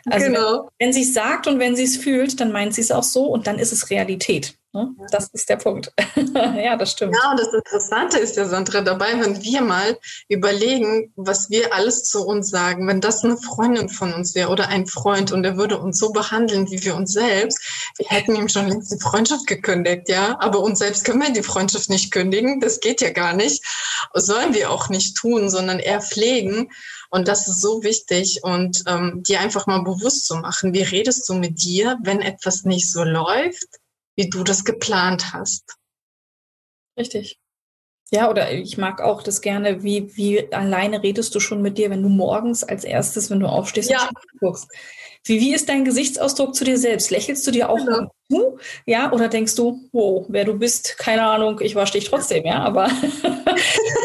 Also 0.09 0.27
genau. 0.27 0.71
wenn, 0.79 0.87
wenn 0.87 0.93
sie 0.93 1.03
es 1.03 1.15
sagt 1.15 1.47
und 1.47 1.59
wenn 1.59 1.77
sie 1.77 1.85
es 1.85 1.97
fühlt, 1.97 2.41
dann 2.41 2.53
meint 2.53 2.75
sie 2.75 2.81
es 2.81 2.91
auch 2.91 3.03
so 3.03 3.25
und 3.25 3.47
dann 3.47 3.59
ist 3.59 3.73
es 3.73 3.91
Realität. 3.91 4.55
Ne? 4.73 4.95
Das 5.11 5.29
ist 5.33 5.49
der 5.49 5.57
Punkt. 5.57 5.93
ja, 6.35 6.77
das 6.77 6.93
stimmt. 6.93 7.17
Ja, 7.21 7.33
und 7.33 7.41
das 7.41 7.53
Interessante 7.53 8.19
ist 8.19 8.37
ja, 8.37 8.47
Sandra, 8.47 8.83
dabei, 8.83 9.21
wenn 9.21 9.43
wir 9.43 9.63
mal 9.63 9.99
überlegen, 10.29 11.13
was 11.17 11.51
wir 11.51 11.75
alles 11.75 12.05
zu 12.05 12.25
uns 12.25 12.51
sagen, 12.51 12.87
wenn 12.87 13.01
das 13.01 13.25
eine 13.25 13.37
Freundin 13.37 13.89
von 13.89 14.13
uns 14.13 14.37
wäre 14.37 14.49
oder 14.49 14.69
ein 14.69 14.87
Freund 14.87 15.33
und 15.33 15.45
er 15.45 15.57
würde 15.57 15.79
uns 15.79 15.99
so 15.99 16.13
behandeln 16.13 16.71
wie 16.71 16.85
wir 16.85 16.95
uns 16.95 17.13
selbst, 17.13 17.59
wir 17.97 18.07
hätten 18.07 18.37
ihm 18.37 18.49
schon 18.49 18.69
längst 18.69 18.93
die 18.93 19.01
Freundschaft 19.01 19.49
gekündigt, 19.49 20.09
ja. 20.09 20.37
Aber 20.39 20.61
uns 20.61 20.79
selbst 20.79 21.05
können 21.05 21.21
wir 21.21 21.33
die 21.33 21.43
Freundschaft 21.43 21.91
nicht 21.91 22.13
kündigen, 22.13 22.61
das 22.61 22.79
geht 22.79 23.01
ja 23.01 23.11
gar 23.11 23.33
nicht. 23.33 23.65
sollen 24.15 24.55
wir 24.55 24.71
auch 24.71 24.89
nicht 24.89 25.17
tun, 25.17 25.51
sondern 25.51 25.81
eher 25.81 26.01
pflegen. 26.01 26.71
Und 27.11 27.27
das 27.27 27.49
ist 27.49 27.61
so 27.61 27.83
wichtig 27.83 28.41
und 28.45 28.85
ähm, 28.87 29.23
dir 29.25 29.41
einfach 29.41 29.67
mal 29.67 29.83
bewusst 29.83 30.27
zu 30.27 30.37
machen, 30.37 30.73
wie 30.73 30.83
redest 30.83 31.29
du 31.29 31.35
mit 31.35 31.63
dir, 31.65 31.99
wenn 32.03 32.21
etwas 32.21 32.65
nicht 32.65 32.91
so 32.91 33.03
läuft, 33.03 33.67
wie 34.17 34.31
du 34.31 34.45
das 34.45 34.65
geplant 34.65 35.33
hast. 35.33 35.77
Richtig. 36.97 37.39
Ja, 38.13 38.29
oder 38.29 38.53
ich 38.53 38.77
mag 38.77 39.01
auch 39.01 39.23
das 39.23 39.41
gerne, 39.41 39.85
wie, 39.85 40.17
wie 40.17 40.53
alleine 40.53 41.03
redest 41.03 41.35
du 41.35 41.41
schon 41.41 41.63
mit 41.63 41.79
dir, 41.79 41.91
wenn 41.91 42.03
du 42.03 42.09
morgens 42.09 42.65
als 42.65 42.83
erstes, 42.85 43.31
wenn 43.31 43.41
du 43.41 43.47
aufstehst 43.47 43.91
ja. 43.91 44.09
und 44.09 44.41
guckst. 44.41 44.69
Wie, 45.25 45.41
wie 45.41 45.55
ist 45.55 45.69
dein 45.69 45.85
Gesichtsausdruck 45.85 46.55
zu 46.55 46.65
dir 46.65 46.79
selbst? 46.79 47.11
Lächelst 47.11 47.47
du 47.47 47.51
dir 47.51 47.69
auch 47.69 47.77
genau. 47.77 48.11
zu? 48.31 48.59
Ja, 48.87 49.13
oder 49.13 49.29
denkst 49.29 49.55
du, 49.55 49.81
wow, 49.93 50.25
wer 50.29 50.45
du 50.45 50.55
bist, 50.55 50.97
keine 50.99 51.25
Ahnung, 51.25 51.61
ich 51.61 51.75
wasche 51.77 51.93
dich 51.95 52.05
trotzdem, 52.05 52.45
ja, 52.45 52.63
aber 52.63 52.87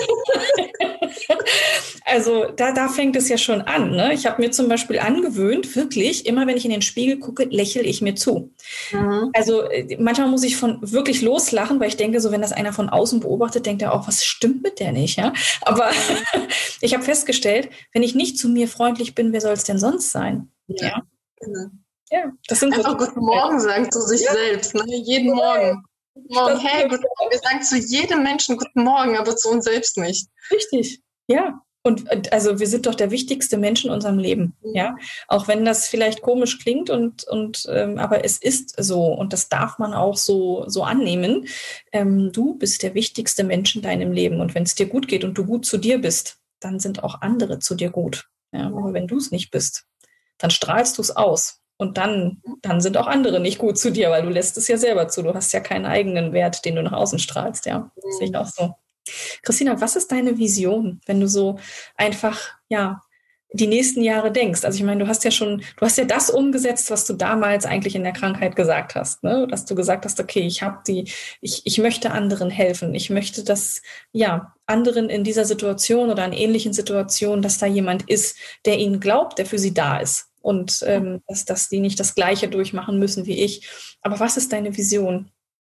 Also 2.15 2.45
da, 2.45 2.71
da 2.71 2.87
fängt 2.87 3.17
es 3.17 3.27
ja 3.27 3.37
schon 3.37 3.61
an. 3.61 3.91
Ne? 3.91 4.13
Ich 4.13 4.25
habe 4.25 4.41
mir 4.41 4.49
zum 4.49 4.69
Beispiel 4.69 4.99
angewöhnt, 4.99 5.75
wirklich, 5.75 6.25
immer 6.25 6.47
wenn 6.47 6.55
ich 6.55 6.63
in 6.63 6.71
den 6.71 6.81
Spiegel 6.81 7.19
gucke, 7.19 7.43
lächle 7.43 7.81
ich 7.81 8.01
mir 8.01 8.15
zu. 8.15 8.53
Mhm. 8.93 9.31
Also 9.33 9.63
äh, 9.63 9.97
manchmal 9.99 10.29
muss 10.29 10.43
ich 10.43 10.55
von 10.55 10.79
wirklich 10.81 11.21
loslachen, 11.21 11.77
weil 11.81 11.89
ich 11.89 11.97
denke, 11.97 12.21
so 12.21 12.31
wenn 12.31 12.41
das 12.41 12.53
einer 12.53 12.71
von 12.71 12.87
außen 12.87 13.19
beobachtet, 13.19 13.65
denkt 13.65 13.81
er 13.81 13.93
auch, 13.93 14.07
was 14.07 14.23
stimmt 14.23 14.63
mit 14.63 14.79
der 14.79 14.93
nicht? 14.93 15.17
Ja? 15.17 15.33
Aber 15.59 15.91
ich 16.79 16.93
habe 16.93 17.03
festgestellt, 17.03 17.69
wenn 17.91 18.01
ich 18.01 18.15
nicht 18.15 18.37
zu 18.37 18.47
mir 18.47 18.69
freundlich 18.69 19.13
bin, 19.13 19.33
wer 19.33 19.41
soll 19.41 19.51
es 19.53 19.65
denn 19.65 19.77
sonst 19.77 20.11
sein? 20.11 20.49
Ja. 20.67 20.87
ja. 20.87 21.01
Genau. 21.41 21.65
Ja, 22.11 22.31
das 22.47 22.61
sind 22.61 22.73
Einfach 22.73 22.91
so 22.91 22.97
Guten 22.97 23.19
Morgen 23.19 23.59
sagen 23.59 23.91
zu 23.91 23.99
sich 23.99 24.21
ja. 24.21 24.31
selbst, 24.31 24.73
ne? 24.73 24.83
jeden 24.87 25.35
Morgen. 25.35 25.83
Guten 26.13 26.33
Morgen, 26.33 26.59
hey, 26.59 26.83
guten 26.83 27.03
Morgen. 27.17 27.31
Wir 27.31 27.39
sagen 27.39 27.61
zu 27.61 27.75
jedem 27.75 28.23
Menschen 28.23 28.55
Guten 28.55 28.83
Morgen, 28.83 29.17
aber 29.17 29.35
zu 29.35 29.49
uns 29.49 29.65
selbst 29.65 29.97
nicht. 29.97 30.29
Richtig, 30.49 31.01
ja. 31.27 31.59
Und 31.85 32.33
also 32.33 32.59
wir 32.59 32.65
sind 32.65 32.87
doch 32.87 32.95
der 32.95 33.11
wichtigste 33.11 33.57
Mensch 33.57 33.85
in 33.85 33.91
unserem 33.91 34.17
Leben, 34.17 34.55
ja. 34.63 34.95
Auch 35.27 35.47
wenn 35.47 35.65
das 35.65 35.87
vielleicht 35.87 36.23
komisch 36.23 36.57
klingt 36.57 36.89
und, 36.89 37.25
und 37.25 37.67
ähm, 37.69 37.99
aber 37.99 38.25
es 38.25 38.39
ist 38.39 38.73
so 38.83 39.13
und 39.13 39.33
das 39.33 39.49
darf 39.49 39.77
man 39.77 39.93
auch 39.93 40.17
so, 40.17 40.67
so 40.67 40.81
annehmen. 40.81 41.45
Ähm, 41.91 42.31
du 42.31 42.55
bist 42.55 42.81
der 42.81 42.95
wichtigste 42.95 43.43
Mensch 43.43 43.75
in 43.75 43.83
deinem 43.83 44.11
Leben. 44.11 44.41
Und 44.41 44.55
wenn 44.55 44.63
es 44.63 44.73
dir 44.73 44.87
gut 44.87 45.07
geht 45.07 45.23
und 45.23 45.37
du 45.37 45.45
gut 45.45 45.67
zu 45.67 45.77
dir 45.77 46.01
bist, 46.01 46.39
dann 46.59 46.79
sind 46.79 47.03
auch 47.03 47.21
andere 47.21 47.59
zu 47.59 47.75
dir 47.75 47.91
gut. 47.91 48.29
Ja? 48.51 48.65
Aber 48.65 48.93
wenn 48.93 49.05
du 49.05 49.17
es 49.17 49.29
nicht 49.29 49.51
bist, 49.51 49.85
dann 50.39 50.49
strahlst 50.49 50.97
du 50.97 51.03
es 51.03 51.15
aus. 51.15 51.61
Und 51.77 51.99
dann, 51.99 52.41
dann 52.63 52.81
sind 52.81 52.97
auch 52.97 53.05
andere 53.05 53.39
nicht 53.39 53.59
gut 53.59 53.77
zu 53.77 53.91
dir, 53.91 54.09
weil 54.09 54.23
du 54.23 54.29
lässt 54.29 54.57
es 54.57 54.67
ja 54.67 54.77
selber 54.77 55.07
zu. 55.07 55.21
Du 55.21 55.35
hast 55.35 55.53
ja 55.53 55.59
keinen 55.59 55.85
eigenen 55.85 56.33
Wert, 56.33 56.65
den 56.65 56.77
du 56.77 56.81
nach 56.81 56.93
außen 56.93 57.19
strahlst, 57.19 57.67
ja. 57.67 57.91
Das 57.95 58.17
sehe 58.17 58.29
ich 58.29 58.35
auch 58.35 58.47
so. 58.47 58.73
Christina, 59.41 59.79
was 59.79 59.95
ist 59.95 60.11
deine 60.11 60.37
Vision, 60.37 61.01
wenn 61.05 61.19
du 61.19 61.27
so 61.27 61.59
einfach, 61.95 62.39
ja, 62.69 63.01
die 63.55 63.67
nächsten 63.67 64.01
Jahre 64.01 64.31
denkst? 64.31 64.65
Also 64.65 64.77
ich 64.77 64.83
meine, 64.83 65.03
du 65.03 65.07
hast 65.07 65.23
ja 65.23 65.31
schon, 65.31 65.59
du 65.77 65.85
hast 65.85 65.97
ja 65.97 66.05
das 66.05 66.29
umgesetzt, 66.29 66.91
was 66.91 67.05
du 67.05 67.13
damals 67.13 67.65
eigentlich 67.65 67.95
in 67.95 68.03
der 68.03 68.13
Krankheit 68.13 68.55
gesagt 68.55 68.95
hast, 68.95 69.23
ne? 69.23 69.47
Dass 69.49 69.65
du 69.65 69.75
gesagt 69.75 70.05
hast, 70.05 70.19
okay, 70.19 70.41
ich 70.41 70.61
habe 70.61 70.79
die, 70.87 71.09
ich, 71.41 71.61
ich 71.65 71.77
möchte 71.77 72.11
anderen 72.11 72.49
helfen. 72.49 72.93
Ich 72.95 73.09
möchte, 73.09 73.43
dass, 73.43 73.81
ja, 74.11 74.53
anderen 74.65 75.09
in 75.09 75.23
dieser 75.23 75.45
Situation 75.45 76.09
oder 76.09 76.25
in 76.25 76.33
ähnlichen 76.33 76.73
Situationen, 76.73 77.41
dass 77.41 77.57
da 77.57 77.65
jemand 77.65 78.09
ist, 78.09 78.37
der 78.65 78.77
ihnen 78.77 78.99
glaubt, 78.99 79.37
der 79.37 79.45
für 79.45 79.59
sie 79.59 79.73
da 79.73 79.97
ist. 79.97 80.27
Und 80.41 80.83
ähm, 80.85 81.21
dass, 81.27 81.45
dass 81.45 81.69
die 81.69 81.79
nicht 81.79 81.99
das 81.99 82.13
Gleiche 82.13 82.47
durchmachen 82.47 82.99
müssen 82.99 83.25
wie 83.25 83.43
ich. 83.43 83.67
Aber 84.01 84.19
was 84.19 84.37
ist 84.37 84.53
deine 84.53 84.77
Vision? 84.77 85.31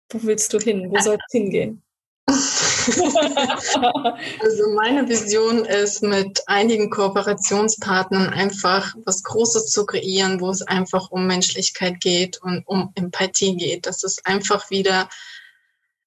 Wo 0.09 0.19
willst 0.23 0.51
du 0.53 0.59
hin? 0.59 0.89
Wo 0.89 0.99
soll 0.99 1.15
es 1.15 1.31
hingehen? 1.31 1.83
also 4.41 4.69
meine 4.75 5.07
Vision 5.07 5.65
ist, 5.65 6.03
mit 6.03 6.41
einigen 6.47 6.89
Kooperationspartnern 6.89 8.29
einfach 8.29 8.93
was 9.05 9.23
Großes 9.23 9.67
zu 9.67 9.85
kreieren, 9.85 10.41
wo 10.41 10.49
es 10.49 10.61
einfach 10.61 11.11
um 11.11 11.27
Menschlichkeit 11.27 11.99
geht 11.99 12.41
und 12.41 12.63
um 12.67 12.91
Empathie 12.95 13.55
geht. 13.55 13.85
Dass 13.85 14.03
es 14.03 14.23
einfach 14.25 14.69
wieder 14.69 15.09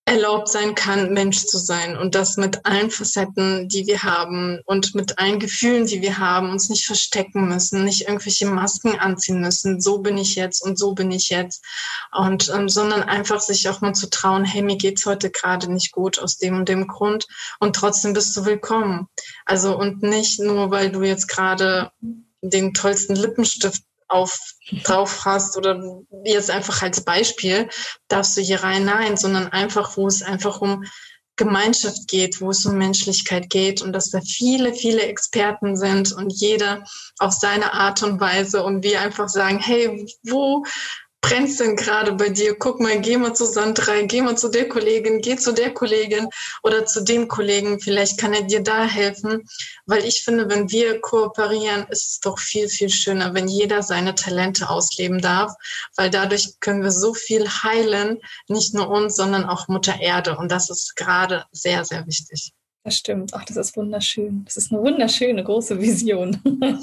erlaubt 0.09 0.49
sein 0.49 0.77
kann, 0.77 1.12
Mensch 1.12 1.47
zu 1.47 1.59
sein 1.59 1.97
und 1.97 2.14
das 2.14 2.37
mit 2.37 2.64
allen 2.64 2.92
Facetten, 2.92 3.69
die 3.69 3.88
wir 3.88 4.05
haben 4.05 4.61
und 4.64 4.95
mit 4.95 5.19
allen 5.19 5.40
Gefühlen, 5.40 5.85
die 5.87 6.01
wir 6.01 6.19
haben, 6.19 6.51
uns 6.51 6.69
nicht 6.69 6.87
verstecken 6.87 7.49
müssen, 7.49 7.85
nicht 7.85 8.03
irgendwelche 8.03 8.47
Masken 8.47 8.99
anziehen 9.01 9.40
müssen, 9.40 9.81
so 9.81 9.99
bin 9.99 10.16
ich 10.16 10.37
jetzt 10.37 10.62
und 10.62 10.79
so 10.79 10.95
bin 10.95 11.11
ich 11.11 11.29
jetzt. 11.29 11.64
Und 12.12 12.49
ähm, 12.55 12.69
sondern 12.69 13.03
einfach 13.03 13.40
sich 13.40 13.69
auch 13.69 13.81
mal 13.81 13.95
zu 13.95 14.09
trauen, 14.09 14.45
hey, 14.45 14.62
mir 14.62 14.77
geht's 14.77 15.07
heute 15.07 15.29
gerade 15.29 15.73
nicht 15.73 15.90
gut 15.90 16.21
aus 16.21 16.38
dem 16.38 16.55
und 16.55 16.69
dem 16.69 16.87
Grund. 16.87 17.27
Und 17.59 17.75
trotzdem 17.75 18.12
bist 18.12 18.37
du 18.37 18.45
willkommen. 18.45 19.09
Also 19.45 19.77
und 19.77 20.05
nicht 20.05 20.38
nur, 20.38 20.71
weil 20.71 20.92
du 20.92 21.03
jetzt 21.03 21.27
gerade 21.27 21.90
den 22.42 22.75
tollsten 22.75 23.16
Lippenstift 23.16 23.83
auf 24.09 24.38
drauf 24.85 25.25
hast 25.25 25.57
oder 25.57 26.03
jetzt 26.25 26.51
einfach 26.51 26.83
als 26.83 27.05
Beispiel, 27.05 27.69
darfst 28.09 28.37
du 28.37 28.40
hier 28.40 28.62
rein, 28.62 28.85
nein, 28.85 29.16
sondern 29.16 29.49
einfach, 29.49 29.97
wo 29.97 30.07
es 30.07 30.23
einfach 30.23 30.61
um 30.61 30.85
Gemeinschaft 31.37 32.09
geht, 32.09 32.40
wo 32.40 32.51
es 32.51 32.64
um 32.64 32.79
Menschlichkeit 32.79 33.51
geht 33.51 33.83
und 33.83 33.92
dass 33.92 34.11
da 34.11 34.21
viele, 34.21 34.75
viele 34.75 35.03
Experten 35.03 35.77
sind 35.77 36.12
und 36.12 36.33
jeder 36.33 36.85
auf 37.19 37.33
seine 37.33 37.75
Art 37.75 38.03
und 38.03 38.21
Weise 38.21 38.64
und 38.64 38.83
wir 38.83 39.03
einfach 39.03 39.29
sagen, 39.29 39.59
hey, 39.59 40.07
wo 40.23 40.64
brennt's 41.26 41.56
denn 41.56 41.74
gerade 41.74 42.12
bei 42.12 42.28
dir? 42.28 42.56
Guck 42.56 42.80
mal, 42.80 43.00
geh 43.00 43.16
mal 43.16 43.34
zu 43.34 43.46
Sandra, 43.46 44.02
geh 44.02 44.22
mal 44.22 44.38
zu 44.38 44.48
der 44.48 44.68
Kollegin, 44.68 45.20
geh 45.20 45.36
zu 45.36 45.52
der 45.52 45.74
Kollegin 45.74 46.28
oder 46.62 46.86
zu 46.86 47.02
dem 47.02 47.26
Kollegen. 47.26 47.80
Vielleicht 47.80 48.18
kann 48.18 48.32
er 48.32 48.42
dir 48.42 48.62
da 48.62 48.84
helfen. 48.84 49.42
Weil 49.86 50.04
ich 50.04 50.22
finde, 50.22 50.48
wenn 50.48 50.70
wir 50.70 51.00
kooperieren, 51.00 51.86
ist 51.90 52.10
es 52.10 52.20
doch 52.20 52.38
viel, 52.38 52.68
viel 52.68 52.90
schöner, 52.90 53.34
wenn 53.34 53.48
jeder 53.48 53.82
seine 53.82 54.14
Talente 54.14 54.70
ausleben 54.70 55.20
darf. 55.20 55.52
Weil 55.96 56.10
dadurch 56.10 56.60
können 56.60 56.84
wir 56.84 56.92
so 56.92 57.12
viel 57.12 57.48
heilen, 57.48 58.20
nicht 58.46 58.74
nur 58.74 58.88
uns, 58.88 59.16
sondern 59.16 59.46
auch 59.46 59.66
Mutter 59.66 60.00
Erde. 60.00 60.36
Und 60.36 60.52
das 60.52 60.70
ist 60.70 60.94
gerade 60.94 61.44
sehr, 61.50 61.84
sehr 61.84 62.06
wichtig. 62.06 62.52
Das 62.87 62.99
stimmt. 62.99 63.35
Ach, 63.35 63.44
das 63.44 63.57
ist 63.57 63.77
wunderschön. 63.77 64.44
Das 64.44 64.57
ist 64.57 64.70
eine 64.70 64.81
wunderschöne 64.81 65.42
große 65.42 65.81
Vision. 65.81 66.40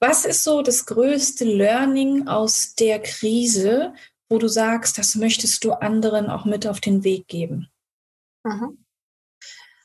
Was 0.00 0.24
ist 0.24 0.42
so 0.42 0.62
das 0.62 0.86
größte 0.86 1.44
Learning 1.44 2.28
aus 2.28 2.74
der 2.76 2.98
Krise, 2.98 3.92
wo 4.30 4.38
du 4.38 4.48
sagst, 4.48 4.96
das 4.96 5.14
möchtest 5.14 5.64
du 5.64 5.72
anderen 5.72 6.30
auch 6.30 6.46
mit 6.46 6.66
auf 6.66 6.80
den 6.80 7.04
Weg 7.04 7.28
geben? 7.28 7.68
Mhm. 8.42 8.81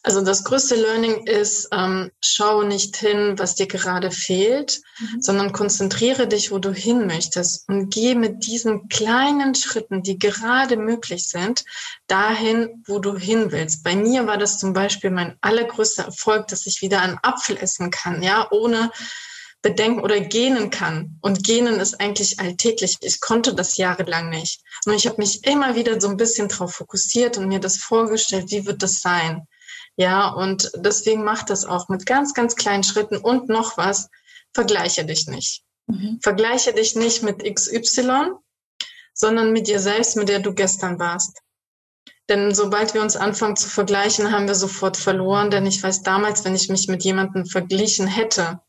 Also 0.08 0.22
das 0.22 0.46
größte 0.46 0.76
Learning 0.76 1.28
ist, 1.28 1.68
ähm, 1.74 2.12
schau 2.24 2.64
nicht 2.64 2.96
hin, 2.96 3.34
was 3.38 3.56
dir 3.56 3.68
gerade 3.68 4.10
fehlt, 4.10 4.80
mhm. 5.00 5.22
sondern 5.22 5.52
konzentriere 5.52 6.30
dich, 6.30 6.50
wo 6.50 6.60
du 6.60 6.72
hin 6.72 7.08
möchtest 7.08 7.68
und 7.68 7.94
geh 7.94 8.16
mit 8.16 8.46
diesen 8.46 8.88
kleinen 8.88 9.54
Schritten, 9.54 10.04
die 10.04 10.18
gerade 10.18 10.78
möglich 10.78 11.28
sind, 11.28 11.66
dahin, 12.08 12.82
wo 12.88 13.00
du 13.00 13.18
hin 13.18 13.52
willst. 13.52 13.84
Bei 13.84 13.98
mir 13.98 14.26
war 14.28 14.38
das 14.38 14.60
zum 14.60 14.72
Beispiel 14.72 15.10
mein 15.10 15.36
allergrößter 15.42 16.06
Erfolg, 16.06 16.48
dass 16.48 16.66
ich 16.68 16.82
wieder 16.82 17.02
einen 17.02 17.20
Apfel 17.22 17.58
essen 17.58 17.92
kann, 17.92 18.24
ja, 18.24 18.48
ohne 18.50 18.92
bedenken 19.62 20.00
oder 20.00 20.22
gähnen 20.22 20.70
kann. 20.70 21.20
Und 21.20 21.44
gähnen 21.44 21.82
ist 21.82 22.00
eigentlich 22.00 22.40
alltäglich. 22.40 22.96
Ich 23.02 23.20
konnte 23.20 23.54
das 23.54 23.76
jahrelang 23.76 24.30
nicht. 24.30 24.62
Und 24.86 24.94
ich 24.94 25.06
habe 25.06 25.18
mich 25.18 25.44
immer 25.46 25.76
wieder 25.76 26.00
so 26.00 26.08
ein 26.08 26.16
bisschen 26.16 26.48
darauf 26.48 26.76
fokussiert 26.76 27.38
und 27.38 27.50
mir 27.50 27.60
das 27.60 27.76
vorgestellt, 27.76 28.52
wie 28.52 28.66
wird 28.66 28.82
das 28.82 29.02
sein? 29.02 29.46
Ja, 29.98 30.30
und 30.30 30.72
deswegen 30.76 31.24
mach 31.24 31.44
das 31.44 31.66
auch 31.66 31.90
mit 31.90 32.06
ganz, 32.06 32.34
ganz 32.34 32.56
kleinen 32.56 32.84
Schritten 32.84 33.18
und 33.18 33.50
noch 33.50 33.78
was, 33.78 34.10
vergleiche 34.54 35.06
dich 35.06 35.28
nicht. 35.28 35.64
Mhm. 35.88 36.20
Vergleiche 36.22 36.72
dich 36.74 36.96
nicht 36.96 37.24
mit 37.24 37.44
XY, 37.44 38.32
sondern 39.14 39.52
mit 39.52 39.68
dir 39.68 39.80
selbst, 39.80 40.16
mit 40.16 40.30
der 40.30 40.40
du 40.40 40.54
gestern 40.54 41.00
warst. 41.00 41.42
Denn 42.30 42.54
sobald 42.54 42.94
wir 42.94 43.02
uns 43.02 43.16
anfangen 43.16 43.56
zu 43.56 43.70
vergleichen, 43.70 44.32
haben 44.32 44.48
wir 44.48 44.56
sofort 44.56 44.98
verloren. 44.98 45.50
Denn 45.50 45.66
ich 45.66 45.82
weiß 45.82 46.04
damals, 46.04 46.46
wenn 46.46 46.56
ich 46.56 46.70
mich 46.70 46.88
mit 46.88 47.04
jemandem 47.04 47.46
verglichen 47.46 48.06
hätte, 48.06 48.60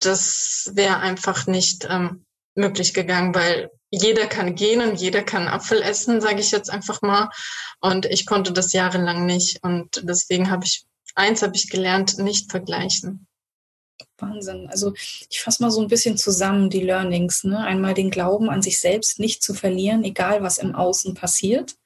das 0.00 0.70
wäre 0.74 0.98
einfach 0.98 1.46
nicht 1.46 1.86
ähm, 1.88 2.23
möglich 2.54 2.94
gegangen, 2.94 3.34
weil 3.34 3.70
jeder 3.90 4.26
kann 4.26 4.54
gehen 4.54 4.80
und 4.80 5.00
jeder 5.00 5.22
kann 5.22 5.48
Apfel 5.48 5.80
essen, 5.82 6.20
sage 6.20 6.40
ich 6.40 6.50
jetzt 6.50 6.70
einfach 6.70 7.00
mal. 7.02 7.30
Und 7.80 8.06
ich 8.06 8.26
konnte 8.26 8.52
das 8.52 8.72
jahrelang 8.72 9.26
nicht. 9.26 9.62
Und 9.62 10.02
deswegen 10.04 10.50
habe 10.50 10.64
ich, 10.64 10.84
eins 11.14 11.42
habe 11.42 11.54
ich 11.56 11.70
gelernt, 11.70 12.18
nicht 12.18 12.50
vergleichen. 12.50 13.26
Wahnsinn. 14.18 14.68
Also 14.68 14.94
ich 14.94 15.40
fasse 15.40 15.62
mal 15.62 15.70
so 15.70 15.80
ein 15.80 15.88
bisschen 15.88 16.16
zusammen 16.16 16.70
die 16.70 16.80
Learnings. 16.80 17.44
Ne? 17.44 17.58
Einmal 17.58 17.94
den 17.94 18.10
Glauben 18.10 18.50
an 18.50 18.62
sich 18.62 18.80
selbst 18.80 19.20
nicht 19.20 19.42
zu 19.42 19.54
verlieren, 19.54 20.04
egal 20.04 20.42
was 20.42 20.58
im 20.58 20.74
Außen 20.74 21.14
passiert. 21.14 21.76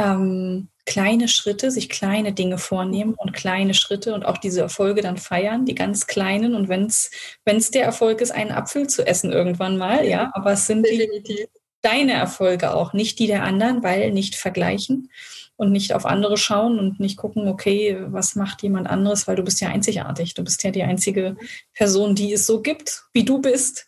Ähm, 0.00 0.68
kleine 0.86 1.28
Schritte, 1.28 1.70
sich 1.70 1.88
kleine 1.88 2.32
Dinge 2.32 2.58
vornehmen 2.58 3.14
und 3.14 3.32
kleine 3.32 3.74
Schritte 3.74 4.14
und 4.14 4.24
auch 4.24 4.38
diese 4.38 4.60
Erfolge 4.60 5.02
dann 5.02 5.18
feiern, 5.18 5.64
die 5.64 5.74
ganz 5.74 6.06
kleinen. 6.06 6.54
Und 6.54 6.68
wenn 6.68 6.86
es 6.86 7.70
der 7.70 7.84
Erfolg 7.84 8.20
ist, 8.20 8.32
einen 8.32 8.50
Apfel 8.50 8.88
zu 8.88 9.06
essen 9.06 9.30
irgendwann 9.30 9.76
mal, 9.76 10.04
ja, 10.06 10.30
aber 10.34 10.52
es 10.52 10.66
sind 10.66 10.86
die, 10.86 11.46
deine 11.82 12.14
Erfolge 12.14 12.74
auch, 12.74 12.92
nicht 12.92 13.18
die 13.18 13.26
der 13.26 13.44
anderen, 13.44 13.82
weil 13.82 14.10
nicht 14.10 14.34
vergleichen 14.34 15.10
und 15.56 15.70
nicht 15.70 15.94
auf 15.94 16.06
andere 16.06 16.36
schauen 16.38 16.78
und 16.78 16.98
nicht 16.98 17.18
gucken, 17.18 17.46
okay, 17.46 17.98
was 18.08 18.34
macht 18.34 18.62
jemand 18.62 18.88
anderes, 18.88 19.28
weil 19.28 19.36
du 19.36 19.44
bist 19.44 19.60
ja 19.60 19.68
einzigartig. 19.68 20.34
Du 20.34 20.42
bist 20.42 20.64
ja 20.64 20.70
die 20.70 20.82
einzige 20.82 21.36
Person, 21.74 22.14
die 22.14 22.32
es 22.32 22.46
so 22.46 22.62
gibt, 22.62 23.04
wie 23.12 23.24
du 23.24 23.40
bist. 23.40 23.86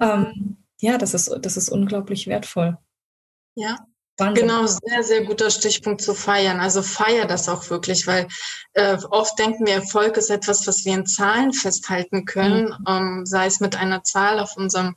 Ähm, 0.00 0.58
ja, 0.80 0.96
das 0.96 1.12
ist, 1.12 1.30
das 1.42 1.56
ist 1.56 1.68
unglaublich 1.68 2.28
wertvoll. 2.28 2.78
Ja, 3.56 3.76
Wahnsinn. 4.20 4.46
Genau, 4.46 4.66
sehr, 4.66 5.02
sehr 5.02 5.24
guter 5.24 5.50
Stichpunkt 5.50 6.02
zu 6.02 6.14
feiern. 6.14 6.60
Also 6.60 6.82
feier 6.82 7.26
das 7.26 7.48
auch 7.48 7.68
wirklich, 7.70 8.06
weil 8.06 8.28
äh, 8.74 8.96
oft 9.10 9.38
denken 9.38 9.66
wir, 9.66 9.74
Erfolg 9.74 10.16
ist 10.16 10.30
etwas, 10.30 10.66
was 10.66 10.84
wir 10.84 10.94
in 10.94 11.06
Zahlen 11.06 11.52
festhalten 11.52 12.24
können, 12.26 12.66
mhm. 12.66 12.84
ähm, 12.86 13.26
sei 13.26 13.46
es 13.46 13.60
mit 13.60 13.76
einer 13.76 14.04
Zahl 14.04 14.38
auf 14.38 14.56
unserem 14.56 14.94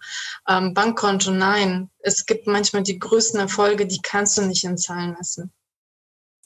ähm, 0.48 0.74
Bankkonto. 0.74 1.32
Nein, 1.32 1.90
es 2.00 2.26
gibt 2.26 2.46
manchmal 2.46 2.84
die 2.84 3.00
größten 3.00 3.40
Erfolge, 3.40 3.88
die 3.88 4.00
kannst 4.04 4.38
du 4.38 4.44
nicht 4.44 4.64
in 4.64 4.78
Zahlen 4.78 5.14
messen. 5.14 5.52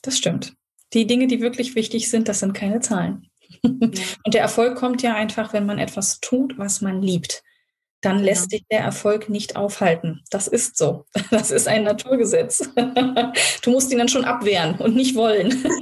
Das 0.01 0.17
stimmt. 0.17 0.53
Die 0.93 1.07
Dinge, 1.07 1.27
die 1.27 1.41
wirklich 1.41 1.75
wichtig 1.75 2.09
sind, 2.09 2.29
das 2.29 2.39
sind 2.39 2.53
keine 2.53 2.79
Zahlen. 2.79 3.29
Und 3.63 4.33
der 4.33 4.41
Erfolg 4.41 4.77
kommt 4.77 5.01
ja 5.01 5.15
einfach, 5.15 5.51
wenn 5.51 5.65
man 5.65 5.79
etwas 5.79 6.19
tut, 6.19 6.57
was 6.57 6.81
man 6.81 7.01
liebt 7.01 7.43
dann 8.01 8.23
lässt 8.23 8.51
sich 8.51 8.63
der 8.69 8.81
Erfolg 8.81 9.27
nicht 9.27 9.55
aufhalten. 9.55 10.21
Das 10.29 10.47
ist 10.47 10.77
so. 10.77 11.05
Das 11.31 11.51
ist 11.51 11.67
ein 11.67 11.83
Naturgesetz. 11.83 12.69
Du 13.61 13.71
musst 13.71 13.91
ihn 13.91 13.97
dann 13.97 14.07
schon 14.07 14.23
abwehren 14.23 14.75
und 14.75 14.95
nicht 14.95 15.15
wollen. 15.15 15.63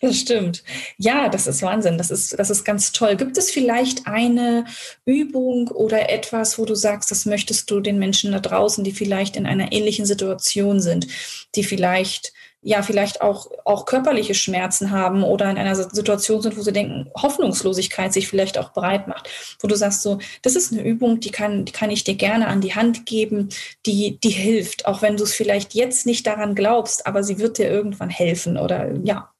Das 0.00 0.18
stimmt. 0.18 0.64
Ja, 0.98 1.28
das 1.28 1.46
ist 1.46 1.62
Wahnsinn. 1.62 1.98
Das 1.98 2.10
ist, 2.10 2.38
das 2.38 2.50
ist 2.50 2.64
ganz 2.64 2.92
toll. 2.92 3.16
Gibt 3.16 3.38
es 3.38 3.50
vielleicht 3.50 4.06
eine 4.06 4.64
Übung 5.04 5.68
oder 5.68 6.10
etwas, 6.10 6.58
wo 6.58 6.64
du 6.64 6.74
sagst, 6.74 7.10
das 7.10 7.26
möchtest 7.26 7.70
du 7.70 7.80
den 7.80 7.98
Menschen 7.98 8.32
da 8.32 8.40
draußen, 8.40 8.84
die 8.84 8.92
vielleicht 8.92 9.36
in 9.36 9.46
einer 9.46 9.72
ähnlichen 9.72 10.06
Situation 10.06 10.80
sind, 10.80 11.06
die 11.54 11.64
vielleicht 11.64 12.32
ja 12.64 12.82
vielleicht 12.82 13.20
auch, 13.20 13.50
auch 13.64 13.84
körperliche 13.84 14.34
Schmerzen 14.34 14.90
haben 14.90 15.22
oder 15.22 15.50
in 15.50 15.58
einer 15.58 15.76
Situation 15.76 16.42
sind, 16.42 16.56
wo 16.56 16.62
sie 16.62 16.72
denken, 16.72 17.10
Hoffnungslosigkeit 17.14 18.12
sich 18.12 18.26
vielleicht 18.26 18.58
auch 18.58 18.72
breit 18.72 19.06
macht, 19.06 19.28
wo 19.60 19.68
du 19.68 19.76
sagst 19.76 20.02
so, 20.02 20.18
das 20.42 20.56
ist 20.56 20.72
eine 20.72 20.82
Übung, 20.82 21.20
die 21.20 21.30
kann, 21.30 21.66
die 21.66 21.72
kann 21.72 21.90
ich 21.90 22.04
dir 22.04 22.14
gerne 22.14 22.48
an 22.48 22.62
die 22.62 22.74
Hand 22.74 23.06
geben, 23.06 23.50
die, 23.86 24.18
die 24.18 24.30
hilft, 24.30 24.86
auch 24.86 25.02
wenn 25.02 25.16
du 25.16 25.24
es 25.24 25.34
vielleicht 25.34 25.74
jetzt 25.74 26.06
nicht 26.06 26.26
daran 26.26 26.54
glaubst, 26.54 27.06
aber 27.06 27.22
sie 27.22 27.38
wird 27.38 27.58
dir 27.58 27.70
irgendwann 27.70 28.10
helfen 28.10 28.56
oder 28.56 28.90
ja, 29.04 29.30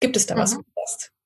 gibt 0.00 0.16
es 0.16 0.26
da 0.26 0.36
was, 0.36 0.56
mhm. 0.56 0.64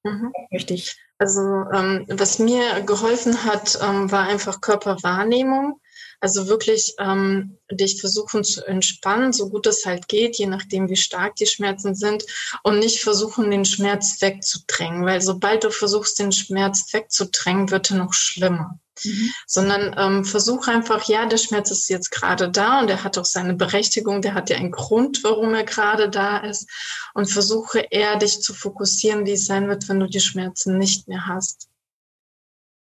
Mhm. 0.05 0.33
Möchte 0.51 0.75
ich. 0.75 0.97
Also 1.19 1.41
ähm, 1.73 2.05
was 2.09 2.39
mir 2.39 2.83
geholfen 2.83 3.45
hat, 3.45 3.79
ähm, 3.83 4.11
war 4.11 4.25
einfach 4.25 4.61
Körperwahrnehmung. 4.61 5.81
Also 6.21 6.49
wirklich 6.49 6.95
ähm, 6.99 7.59
dich 7.71 8.01
versuchen 8.01 8.45
zu 8.45 8.67
entspannen, 8.67 9.33
so 9.33 9.49
gut 9.49 9.67
es 9.67 9.85
halt 9.85 10.09
geht, 10.09 10.37
je 10.37 10.47
nachdem, 10.47 10.89
wie 10.89 10.97
stark 10.97 11.37
die 11.37 11.47
Schmerzen 11.47 11.95
sind 11.95 12.25
und 12.63 12.79
nicht 12.79 13.01
versuchen, 13.01 13.51
den 13.51 13.65
Schmerz 13.65 14.21
wegzudrängen, 14.21 15.05
weil 15.05 15.21
sobald 15.21 15.65
du 15.65 15.71
versuchst, 15.71 16.19
den 16.19 16.33
Schmerz 16.33 16.93
wegzudrängen, 16.93 17.71
wird 17.71 17.91
er 17.91 17.99
noch 17.99 18.15
schlimmer. 18.15 18.79
Mhm. 19.05 19.31
Sondern 19.47 19.95
ähm, 19.99 20.25
versuch 20.25 20.69
einfach, 20.69 21.07
ja, 21.09 21.27
der 21.27 21.37
Schmerz 21.37 21.71
ist 21.71 21.89
jetzt 21.89 22.11
gerade 22.11 22.51
da 22.51 22.81
und 22.81 22.89
er 22.89 23.05
hat 23.05 23.19
auch 23.19 23.25
seine 23.25 23.55
Berechtigung, 23.55 24.23
der 24.23 24.35
hat 24.35 24.49
ja 24.49 24.57
einen 24.57 24.71
Grund, 24.71 25.23
warum 25.23 25.53
er 25.55 25.65
gerade 25.65 26.09
da 26.09 26.39
ist. 26.39 26.69
Und 27.15 27.31
versuche 27.31 27.81
eher 27.91 28.17
dich 28.17 28.41
zu 28.41 28.55
fokussieren, 28.55 29.27
wie 29.27 29.33
es 29.33 29.47
sein 29.47 29.69
wird, 29.69 29.89
wenn 29.89 30.01
du 30.01 30.07
die 30.07 30.21
Schmerzen 30.21 30.79
nicht 30.79 31.09
mehr 31.09 31.27
hast. 31.27 31.69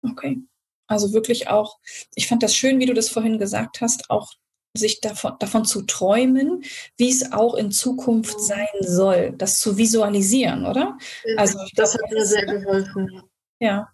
Okay. 0.02 0.38
Also 0.88 1.12
wirklich 1.12 1.48
auch, 1.48 1.78
ich 2.14 2.26
fand 2.26 2.42
das 2.42 2.54
schön, 2.54 2.80
wie 2.80 2.86
du 2.86 2.94
das 2.94 3.08
vorhin 3.08 3.38
gesagt 3.38 3.80
hast, 3.80 4.10
auch 4.10 4.32
sich 4.76 5.00
davon, 5.00 5.34
davon 5.38 5.64
zu 5.64 5.82
träumen, 5.82 6.64
wie 6.96 7.10
es 7.10 7.32
auch 7.32 7.54
in 7.54 7.70
Zukunft 7.70 8.40
sein 8.40 8.66
soll, 8.80 9.32
das 9.36 9.60
zu 9.60 9.76
visualisieren, 9.76 10.66
oder? 10.66 10.98
Also 11.36 11.58
das 11.74 11.94
hat 11.94 12.10
mir 12.10 12.24
sehr 12.24 12.46
geholfen. 12.46 13.22
Ja, 13.60 13.88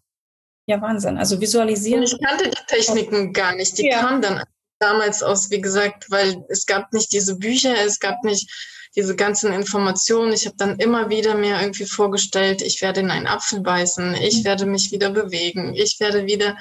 ja, 0.66 0.80
Wahnsinn. 0.80 1.18
Also 1.18 1.40
visualisieren. 1.40 2.00
Und 2.00 2.12
ich 2.12 2.20
kannte 2.20 2.50
die 2.50 2.66
Techniken 2.66 3.32
gar 3.32 3.54
nicht. 3.54 3.76
Die 3.78 3.86
ja. 3.86 4.00
kamen 4.00 4.22
dann 4.22 4.42
damals 4.78 5.22
aus, 5.22 5.50
wie 5.50 5.60
gesagt, 5.60 6.10
weil 6.10 6.44
es 6.48 6.66
gab 6.66 6.92
nicht 6.92 7.12
diese 7.12 7.36
Bücher, 7.36 7.74
es 7.84 8.00
gab 8.00 8.22
nicht 8.24 8.50
diese 8.96 9.16
ganzen 9.16 9.52
Informationen. 9.52 10.32
Ich 10.32 10.46
habe 10.46 10.56
dann 10.56 10.78
immer 10.78 11.10
wieder 11.10 11.34
mir 11.34 11.60
irgendwie 11.60 11.86
vorgestellt, 11.86 12.62
ich 12.62 12.82
werde 12.82 13.00
in 13.00 13.10
einen 13.10 13.26
Apfel 13.26 13.60
beißen, 13.60 14.14
ich 14.14 14.38
mhm. 14.38 14.44
werde 14.44 14.66
mich 14.66 14.92
wieder 14.92 15.10
bewegen, 15.10 15.74
ich 15.74 15.98
werde 16.00 16.26
wieder 16.26 16.56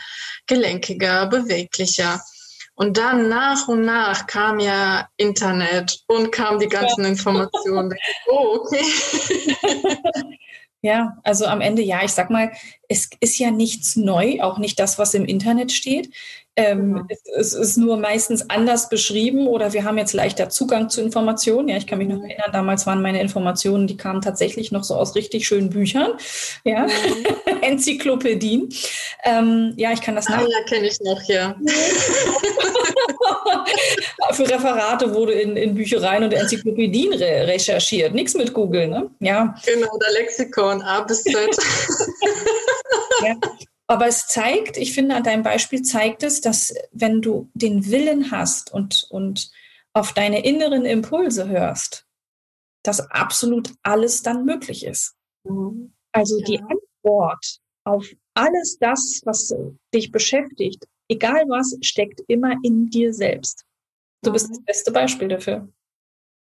gelenkiger, 0.47 1.27
beweglicher. 1.27 2.21
Und 2.75 2.97
dann 2.97 3.29
nach 3.29 3.67
und 3.67 3.85
nach 3.85 4.25
kam 4.25 4.59
ja 4.59 5.07
Internet 5.17 5.99
und 6.07 6.31
kam 6.31 6.57
die 6.57 6.69
ganzen 6.69 7.03
ja. 7.03 7.09
Informationen. 7.09 7.93
Oh, 8.27 8.61
okay. 8.61 8.83
Ja, 10.85 11.17
also 11.23 11.45
am 11.45 11.61
Ende, 11.61 11.81
ja, 11.81 12.03
ich 12.03 12.11
sag 12.11 12.29
mal, 12.29 12.51
es 12.89 13.09
ist 13.21 13.39
ja 13.39 13.51
nichts 13.51 13.95
neu, 13.95 14.41
auch 14.41 14.57
nicht 14.57 14.77
das, 14.81 14.99
was 14.99 15.13
im 15.13 15.23
Internet 15.23 15.71
steht. 15.71 16.13
Ähm, 16.55 16.93
genau. 16.93 17.05
es, 17.09 17.23
es, 17.35 17.53
ist 17.53 17.77
nur 17.77 17.97
meistens 17.97 18.47
anders 18.49 18.87
beschrieben 18.87 19.47
oder 19.47 19.73
wir 19.73 19.85
haben 19.85 19.97
jetzt 19.97 20.13
leichter 20.13 20.49
Zugang 20.49 20.87
zu 20.87 21.01
Informationen. 21.01 21.67
Ja, 21.67 21.77
ich 21.77 21.87
kann 21.87 21.97
mich 21.97 22.07
noch 22.07 22.17
mhm. 22.17 22.25
erinnern, 22.25 22.51
damals 22.51 22.85
waren 22.85 23.01
meine 23.01 23.19
Informationen, 23.19 23.87
die 23.87 23.97
kamen 23.97 24.21
tatsächlich 24.21 24.71
noch 24.71 24.83
so 24.83 24.95
aus 24.95 25.15
richtig 25.15 25.47
schönen 25.47 25.71
Büchern, 25.71 26.11
ja, 26.63 26.83
mhm. 26.83 26.91
Enzyklopädien. 27.61 28.69
Ähm, 29.23 29.73
ja, 29.77 29.93
ich 29.93 30.01
kann 30.01 30.15
das 30.15 30.29
nach. 30.29 30.43
Ah, 30.43 30.47
ja, 30.47 30.63
kenne 30.67 30.85
ich 30.87 30.99
noch, 31.01 31.23
ja. 31.23 31.55
Für 34.33 34.47
Referate 34.47 35.13
wurde 35.13 35.33
in, 35.33 35.57
in 35.57 35.73
Büchereien 35.73 36.23
und 36.23 36.33
Enzyklopädien 36.33 37.13
re 37.13 37.47
recherchiert, 37.47 38.13
nichts 38.13 38.35
mit 38.35 38.53
Google, 38.53 38.87
ne? 38.87 39.09
Ja. 39.19 39.55
Genau, 39.65 39.97
der 39.97 40.11
Lexikon 40.21 40.83
A 40.83 41.01
bis 41.01 41.23
Z. 41.23 41.57
ja. 43.23 43.35
Aber 43.93 44.07
es 44.07 44.25
zeigt, 44.25 44.77
ich 44.77 44.91
finde, 44.91 45.13
an 45.13 45.21
deinem 45.21 45.43
Beispiel 45.43 45.83
zeigt 45.83 46.23
es, 46.23 46.41
dass 46.41 46.73
wenn 46.93 47.21
du 47.21 47.51
den 47.53 47.91
Willen 47.91 48.31
hast 48.31 48.73
und, 48.73 49.05
und 49.11 49.51
auf 49.93 50.13
deine 50.13 50.43
inneren 50.43 50.83
Impulse 50.83 51.47
hörst, 51.47 52.07
dass 52.81 53.11
absolut 53.11 53.71
alles 53.83 54.23
dann 54.23 54.45
möglich 54.45 54.83
ist. 54.83 55.15
Mhm. 55.43 55.93
Also 56.11 56.39
ja. 56.39 56.45
die 56.45 56.59
Antwort 56.59 57.59
auf 57.83 58.09
alles 58.33 58.79
das, 58.79 59.21
was 59.25 59.53
dich 59.93 60.11
beschäftigt, 60.11 60.87
egal 61.07 61.43
was, 61.47 61.77
steckt 61.81 62.19
immer 62.27 62.55
in 62.63 62.89
dir 62.89 63.13
selbst. 63.13 63.63
Du 64.23 64.33
bist 64.33 64.49
mhm. 64.49 64.53
das 64.55 64.65
beste 64.65 64.91
Beispiel 64.91 65.27
dafür. 65.27 65.71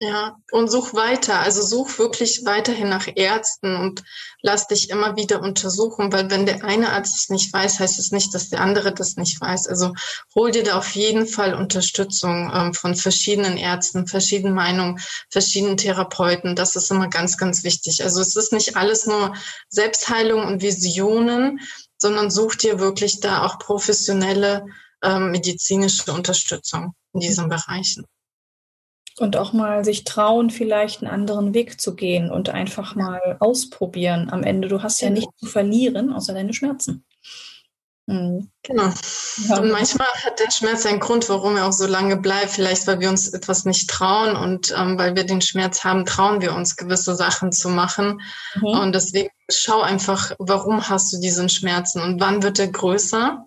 Ja, 0.02 0.38
und 0.52 0.72
such 0.72 0.94
weiter. 0.94 1.40
Also 1.40 1.62
such 1.62 2.00
wirklich 2.00 2.46
weiterhin 2.46 2.88
nach 2.88 3.08
Ärzten 3.16 3.76
und 3.76 4.02
lass 4.42 4.68
dich 4.68 4.90
immer 4.90 5.18
wieder 5.18 5.42
untersuchen, 5.42 6.14
weil 6.14 6.32
wenn 6.32 6.46
der 6.46 6.64
eine 6.64 6.94
Arzt 6.94 7.20
es 7.20 7.30
nicht 7.30 7.52
weiß, 7.52 7.82
heißt 7.82 8.00
es 8.00 8.14
nicht, 8.14 8.34
dass 8.34 8.48
der 8.50 8.62
andere 8.62 8.94
das 8.94 9.18
nicht 9.18 9.42
weiß. 9.42 9.68
Also 9.68 9.94
hol 10.34 10.52
dir 10.52 10.64
da 10.64 10.78
auf 10.78 10.92
jeden 10.96 11.28
Fall 11.28 11.54
Unterstützung 11.54 12.50
ähm, 12.54 12.74
von 12.74 12.96
verschiedenen 12.96 13.58
Ärzten, 13.58 14.08
verschiedenen 14.08 14.54
Meinungen, 14.54 15.02
verschiedenen 15.30 15.76
Therapeuten. 15.76 16.56
Das 16.56 16.78
ist 16.78 16.90
immer 16.92 17.10
ganz, 17.10 17.38
ganz 17.38 17.66
wichtig. 17.66 18.02
Also 18.02 18.22
es 18.22 18.38
ist 18.38 18.54
nicht 18.54 18.78
alles 18.78 19.06
nur 19.06 19.36
Selbstheilung 19.68 20.46
und 20.46 20.62
Visionen, 20.62 21.60
sondern 21.98 22.32
such 22.32 22.56
dir 22.56 22.80
wirklich 22.80 23.20
da 23.20 23.46
auch 23.46 23.60
professionelle 23.60 24.66
ähm, 25.04 25.32
medizinische 25.32 26.14
Unterstützung 26.14 26.94
in 27.12 27.20
diesen 27.20 27.50
Bereichen. 27.50 28.06
Und 29.20 29.36
auch 29.36 29.52
mal 29.52 29.84
sich 29.84 30.06
trauen, 30.06 30.50
vielleicht 30.50 31.02
einen 31.02 31.12
anderen 31.12 31.54
Weg 31.54 31.82
zu 31.82 31.96
gehen 31.96 32.32
und 32.32 32.50
einfach 32.50 32.96
mal 32.96 33.38
ausprobieren. 33.40 34.30
Am 34.32 34.44
Ende, 34.44 34.70
du 34.70 34.82
hast 34.82 35.02
ja 35.02 35.10
nichts 35.10 35.38
zu 35.38 35.46
verlieren, 35.46 36.14
außer 36.14 36.34
deine 36.34 36.54
Schmerzen. 36.54 37.04
Mhm. 38.10 38.50
Genau. 38.64 38.92
Ja. 39.48 39.60
Und 39.60 39.72
manchmal 39.72 40.08
hat 40.26 40.40
der 40.40 40.50
Schmerz 40.50 40.86
einen 40.88 41.00
Grund, 41.00 41.30
warum 41.30 41.58
er 41.58 41.68
auch 41.68 41.74
so 41.74 41.86
lange 41.86 42.18
bleibt. 42.18 42.50
Vielleicht, 42.50 42.88
weil 42.88 43.00
wir 43.00 43.10
uns 43.10 43.28
etwas 43.30 43.66
nicht 43.66 43.88
trauen 43.88 44.36
und 44.36 44.74
ähm, 44.76 44.98
weil 44.98 45.16
wir 45.16 45.26
den 45.26 45.42
Schmerz 45.42 45.84
haben, 45.84 46.06
trauen 46.06 46.42
wir 46.42 46.56
uns 46.56 46.76
gewisse 46.76 47.16
Sachen 47.16 47.52
zu 47.52 47.70
machen. 47.70 48.22
Mhm. 48.56 48.68
Und 48.68 48.96
deswegen 48.96 49.30
schau 49.52 49.82
einfach, 49.82 50.32
warum 50.40 50.90
hast 50.90 51.14
du 51.14 51.20
diesen 51.20 51.50
Schmerzen 51.50 52.02
und 52.02 52.20
wann 52.20 52.42
wird 52.42 52.58
er 52.58 52.70
größer? 52.70 53.46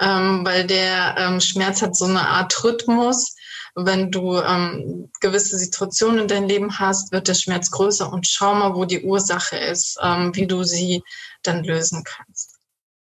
Ähm, 0.00 0.40
weil 0.44 0.66
der 0.66 1.16
ähm, 1.18 1.40
Schmerz 1.40 1.82
hat 1.82 1.94
so 1.94 2.06
eine 2.06 2.26
Art 2.26 2.64
Rhythmus 2.64 3.34
wenn 3.74 4.10
du 4.10 4.38
ähm, 4.38 5.10
gewisse 5.20 5.58
Situationen 5.58 6.20
in 6.20 6.28
deinem 6.28 6.48
Leben 6.48 6.78
hast, 6.78 7.12
wird 7.12 7.28
der 7.28 7.34
Schmerz 7.34 7.70
größer 7.70 8.12
und 8.12 8.26
schau 8.26 8.54
mal, 8.54 8.74
wo 8.74 8.84
die 8.84 9.02
Ursache 9.02 9.56
ist, 9.56 9.98
ähm, 10.02 10.34
wie 10.34 10.46
du 10.46 10.62
sie 10.62 11.02
dann 11.42 11.64
lösen 11.64 12.04
kannst. 12.04 12.58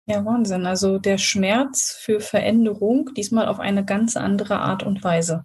Ja, 0.07 0.25
Wahnsinn. 0.25 0.67
Also 0.67 0.99
der 0.99 1.19
Schmerz 1.19 1.93
für 2.01 2.21
Veränderung, 2.21 3.11
diesmal 3.15 3.47
auf 3.47 3.61
eine 3.61 3.85
ganz 3.85 4.17
andere 4.17 4.59
Art 4.59 4.83
und 4.83 5.05
Weise. 5.05 5.45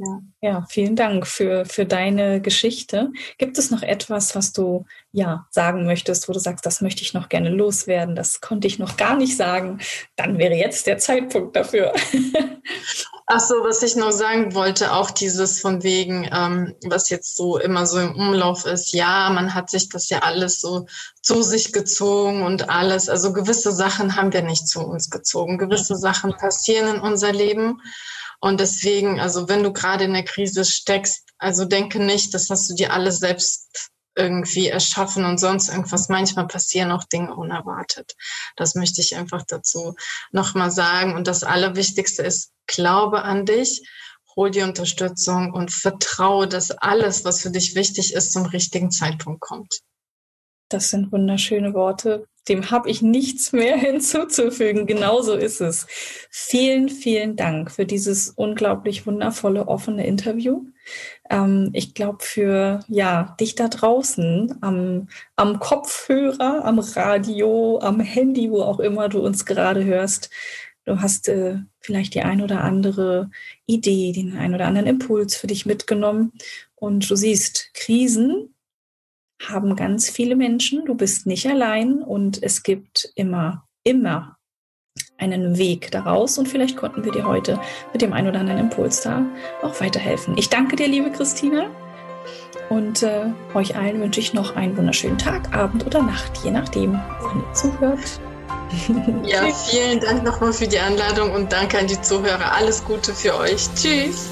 Ja. 0.00 0.20
ja, 0.40 0.66
vielen 0.68 0.94
Dank 0.94 1.26
für, 1.26 1.64
für 1.64 1.84
deine 1.84 2.40
Geschichte. 2.40 3.10
Gibt 3.36 3.58
es 3.58 3.72
noch 3.72 3.82
etwas, 3.82 4.36
was 4.36 4.52
du 4.52 4.84
ja 5.10 5.48
sagen 5.50 5.86
möchtest, 5.86 6.28
wo 6.28 6.32
du 6.32 6.38
sagst, 6.38 6.64
das 6.64 6.80
möchte 6.80 7.02
ich 7.02 7.14
noch 7.14 7.28
gerne 7.28 7.50
loswerden, 7.50 8.14
das 8.14 8.40
konnte 8.40 8.68
ich 8.68 8.78
noch 8.78 8.96
gar 8.96 9.16
nicht 9.16 9.36
sagen? 9.36 9.80
Dann 10.14 10.38
wäre 10.38 10.54
jetzt 10.54 10.86
der 10.86 10.98
Zeitpunkt 10.98 11.56
dafür. 11.56 11.92
Ach 13.30 13.40
so, 13.40 13.56
was 13.56 13.82
ich 13.82 13.94
noch 13.94 14.10
sagen 14.10 14.54
wollte, 14.54 14.94
auch 14.94 15.10
dieses 15.10 15.60
von 15.60 15.82
wegen, 15.82 16.26
ähm, 16.32 16.74
was 16.86 17.10
jetzt 17.10 17.36
so 17.36 17.58
immer 17.58 17.86
so 17.86 17.98
im 17.98 18.14
Umlauf 18.16 18.64
ist, 18.64 18.94
ja, 18.94 19.28
man 19.28 19.52
hat 19.52 19.68
sich 19.68 19.90
das 19.90 20.08
ja 20.08 20.20
alles 20.20 20.62
so 20.62 20.86
zu 21.20 21.42
sich 21.42 21.74
gezogen 21.74 22.42
und 22.42 22.70
alles. 22.70 23.10
Also 23.10 23.34
gewisse 23.34 23.70
Sachen 23.70 24.16
haben 24.16 24.32
wir 24.32 24.40
nicht 24.40 24.66
zu 24.66 24.80
uns 24.80 25.10
gezogen. 25.10 25.58
Gewisse 25.58 25.94
Sachen 25.96 26.38
passieren 26.38 26.96
in 26.96 27.02
unser 27.02 27.34
Leben. 27.34 27.82
Und 28.40 28.60
deswegen, 28.60 29.20
also 29.20 29.46
wenn 29.46 29.62
du 29.62 29.74
gerade 29.74 30.04
in 30.04 30.14
der 30.14 30.24
Krise 30.24 30.64
steckst, 30.64 31.24
also 31.36 31.66
denke 31.66 32.02
nicht, 32.02 32.32
das 32.32 32.48
hast 32.48 32.70
du 32.70 32.74
dir 32.74 32.94
alles 32.94 33.18
selbst 33.18 33.90
irgendwie 34.18 34.68
erschaffen 34.68 35.24
und 35.24 35.38
sonst 35.38 35.68
irgendwas. 35.68 36.08
Manchmal 36.08 36.46
passieren 36.46 36.90
auch 36.90 37.04
Dinge 37.04 37.34
unerwartet. 37.34 38.16
Das 38.56 38.74
möchte 38.74 39.00
ich 39.00 39.16
einfach 39.16 39.44
dazu 39.46 39.94
nochmal 40.32 40.70
sagen. 40.70 41.14
Und 41.14 41.28
das 41.28 41.44
Allerwichtigste 41.44 42.22
ist, 42.22 42.50
glaube 42.66 43.22
an 43.22 43.46
dich, 43.46 43.82
hol 44.36 44.50
die 44.50 44.62
Unterstützung 44.62 45.52
und 45.52 45.72
vertraue, 45.72 46.48
dass 46.48 46.70
alles, 46.70 47.24
was 47.24 47.40
für 47.40 47.50
dich 47.50 47.74
wichtig 47.74 48.12
ist, 48.14 48.32
zum 48.32 48.46
richtigen 48.46 48.90
Zeitpunkt 48.90 49.40
kommt. 49.40 49.80
Das 50.68 50.90
sind 50.90 51.10
wunderschöne 51.12 51.72
Worte. 51.72 52.26
Dem 52.48 52.70
habe 52.70 52.90
ich 52.90 53.00
nichts 53.00 53.52
mehr 53.52 53.76
hinzuzufügen. 53.78 54.86
Genauso 54.86 55.34
ist 55.34 55.60
es. 55.60 55.86
Vielen, 56.30 56.88
vielen 56.88 57.36
Dank 57.36 57.70
für 57.70 57.86
dieses 57.86 58.30
unglaublich 58.30 59.06
wundervolle, 59.06 59.66
offene 59.66 60.06
Interview. 60.06 60.66
Ähm, 61.30 61.70
ich 61.72 61.94
glaube, 61.94 62.18
für 62.20 62.80
ja, 62.88 63.36
dich 63.40 63.54
da 63.54 63.68
draußen 63.68 64.58
am, 64.60 65.08
am 65.36 65.58
Kopfhörer, 65.58 66.64
am 66.64 66.78
Radio, 66.78 67.78
am 67.80 68.00
Handy, 68.00 68.50
wo 68.50 68.62
auch 68.62 68.80
immer 68.80 69.08
du 69.08 69.20
uns 69.20 69.44
gerade 69.44 69.84
hörst, 69.84 70.30
du 70.84 71.00
hast 71.00 71.28
äh, 71.28 71.58
vielleicht 71.80 72.14
die 72.14 72.22
ein 72.22 72.40
oder 72.40 72.64
andere 72.64 73.30
Idee, 73.66 74.12
den 74.12 74.36
ein 74.36 74.54
oder 74.54 74.66
anderen 74.66 74.86
Impuls 74.86 75.36
für 75.36 75.46
dich 75.46 75.66
mitgenommen. 75.66 76.32
Und 76.74 77.10
du 77.10 77.16
siehst, 77.16 77.70
Krisen 77.74 78.54
haben 79.46 79.76
ganz 79.76 80.08
viele 80.10 80.36
Menschen. 80.36 80.84
Du 80.86 80.94
bist 80.94 81.26
nicht 81.26 81.46
allein 81.46 82.02
und 82.02 82.42
es 82.42 82.62
gibt 82.62 83.12
immer, 83.14 83.66
immer 83.84 84.37
einen 85.18 85.58
Weg 85.58 85.90
daraus 85.90 86.38
und 86.38 86.48
vielleicht 86.48 86.76
konnten 86.76 87.04
wir 87.04 87.12
dir 87.12 87.26
heute 87.26 87.60
mit 87.92 88.02
dem 88.02 88.12
einen 88.12 88.28
oder 88.28 88.40
anderen 88.40 88.60
Impuls 88.60 89.00
da 89.00 89.26
auch 89.62 89.80
weiterhelfen. 89.80 90.36
Ich 90.38 90.48
danke 90.48 90.76
dir, 90.76 90.88
liebe 90.88 91.10
Christina. 91.10 91.66
Und 92.70 93.02
äh, 93.02 93.26
euch 93.54 93.76
allen 93.76 94.00
wünsche 94.00 94.20
ich 94.20 94.34
noch 94.34 94.54
einen 94.54 94.76
wunderschönen 94.76 95.18
Tag, 95.18 95.54
Abend 95.56 95.86
oder 95.86 96.02
Nacht, 96.02 96.38
je 96.44 96.50
nachdem, 96.50 97.00
wann 97.20 97.40
ihr 97.40 97.54
zuhört. 97.54 98.20
Ja, 99.24 99.46
vielen 99.46 99.98
Dank 100.00 100.24
nochmal 100.24 100.52
für 100.52 100.68
die 100.68 100.78
Einladung 100.78 101.32
und 101.32 101.50
danke 101.50 101.78
an 101.78 101.86
die 101.86 102.00
Zuhörer. 102.02 102.52
Alles 102.52 102.84
Gute 102.84 103.14
für 103.14 103.34
euch. 103.34 103.66
Tschüss. 103.74 104.28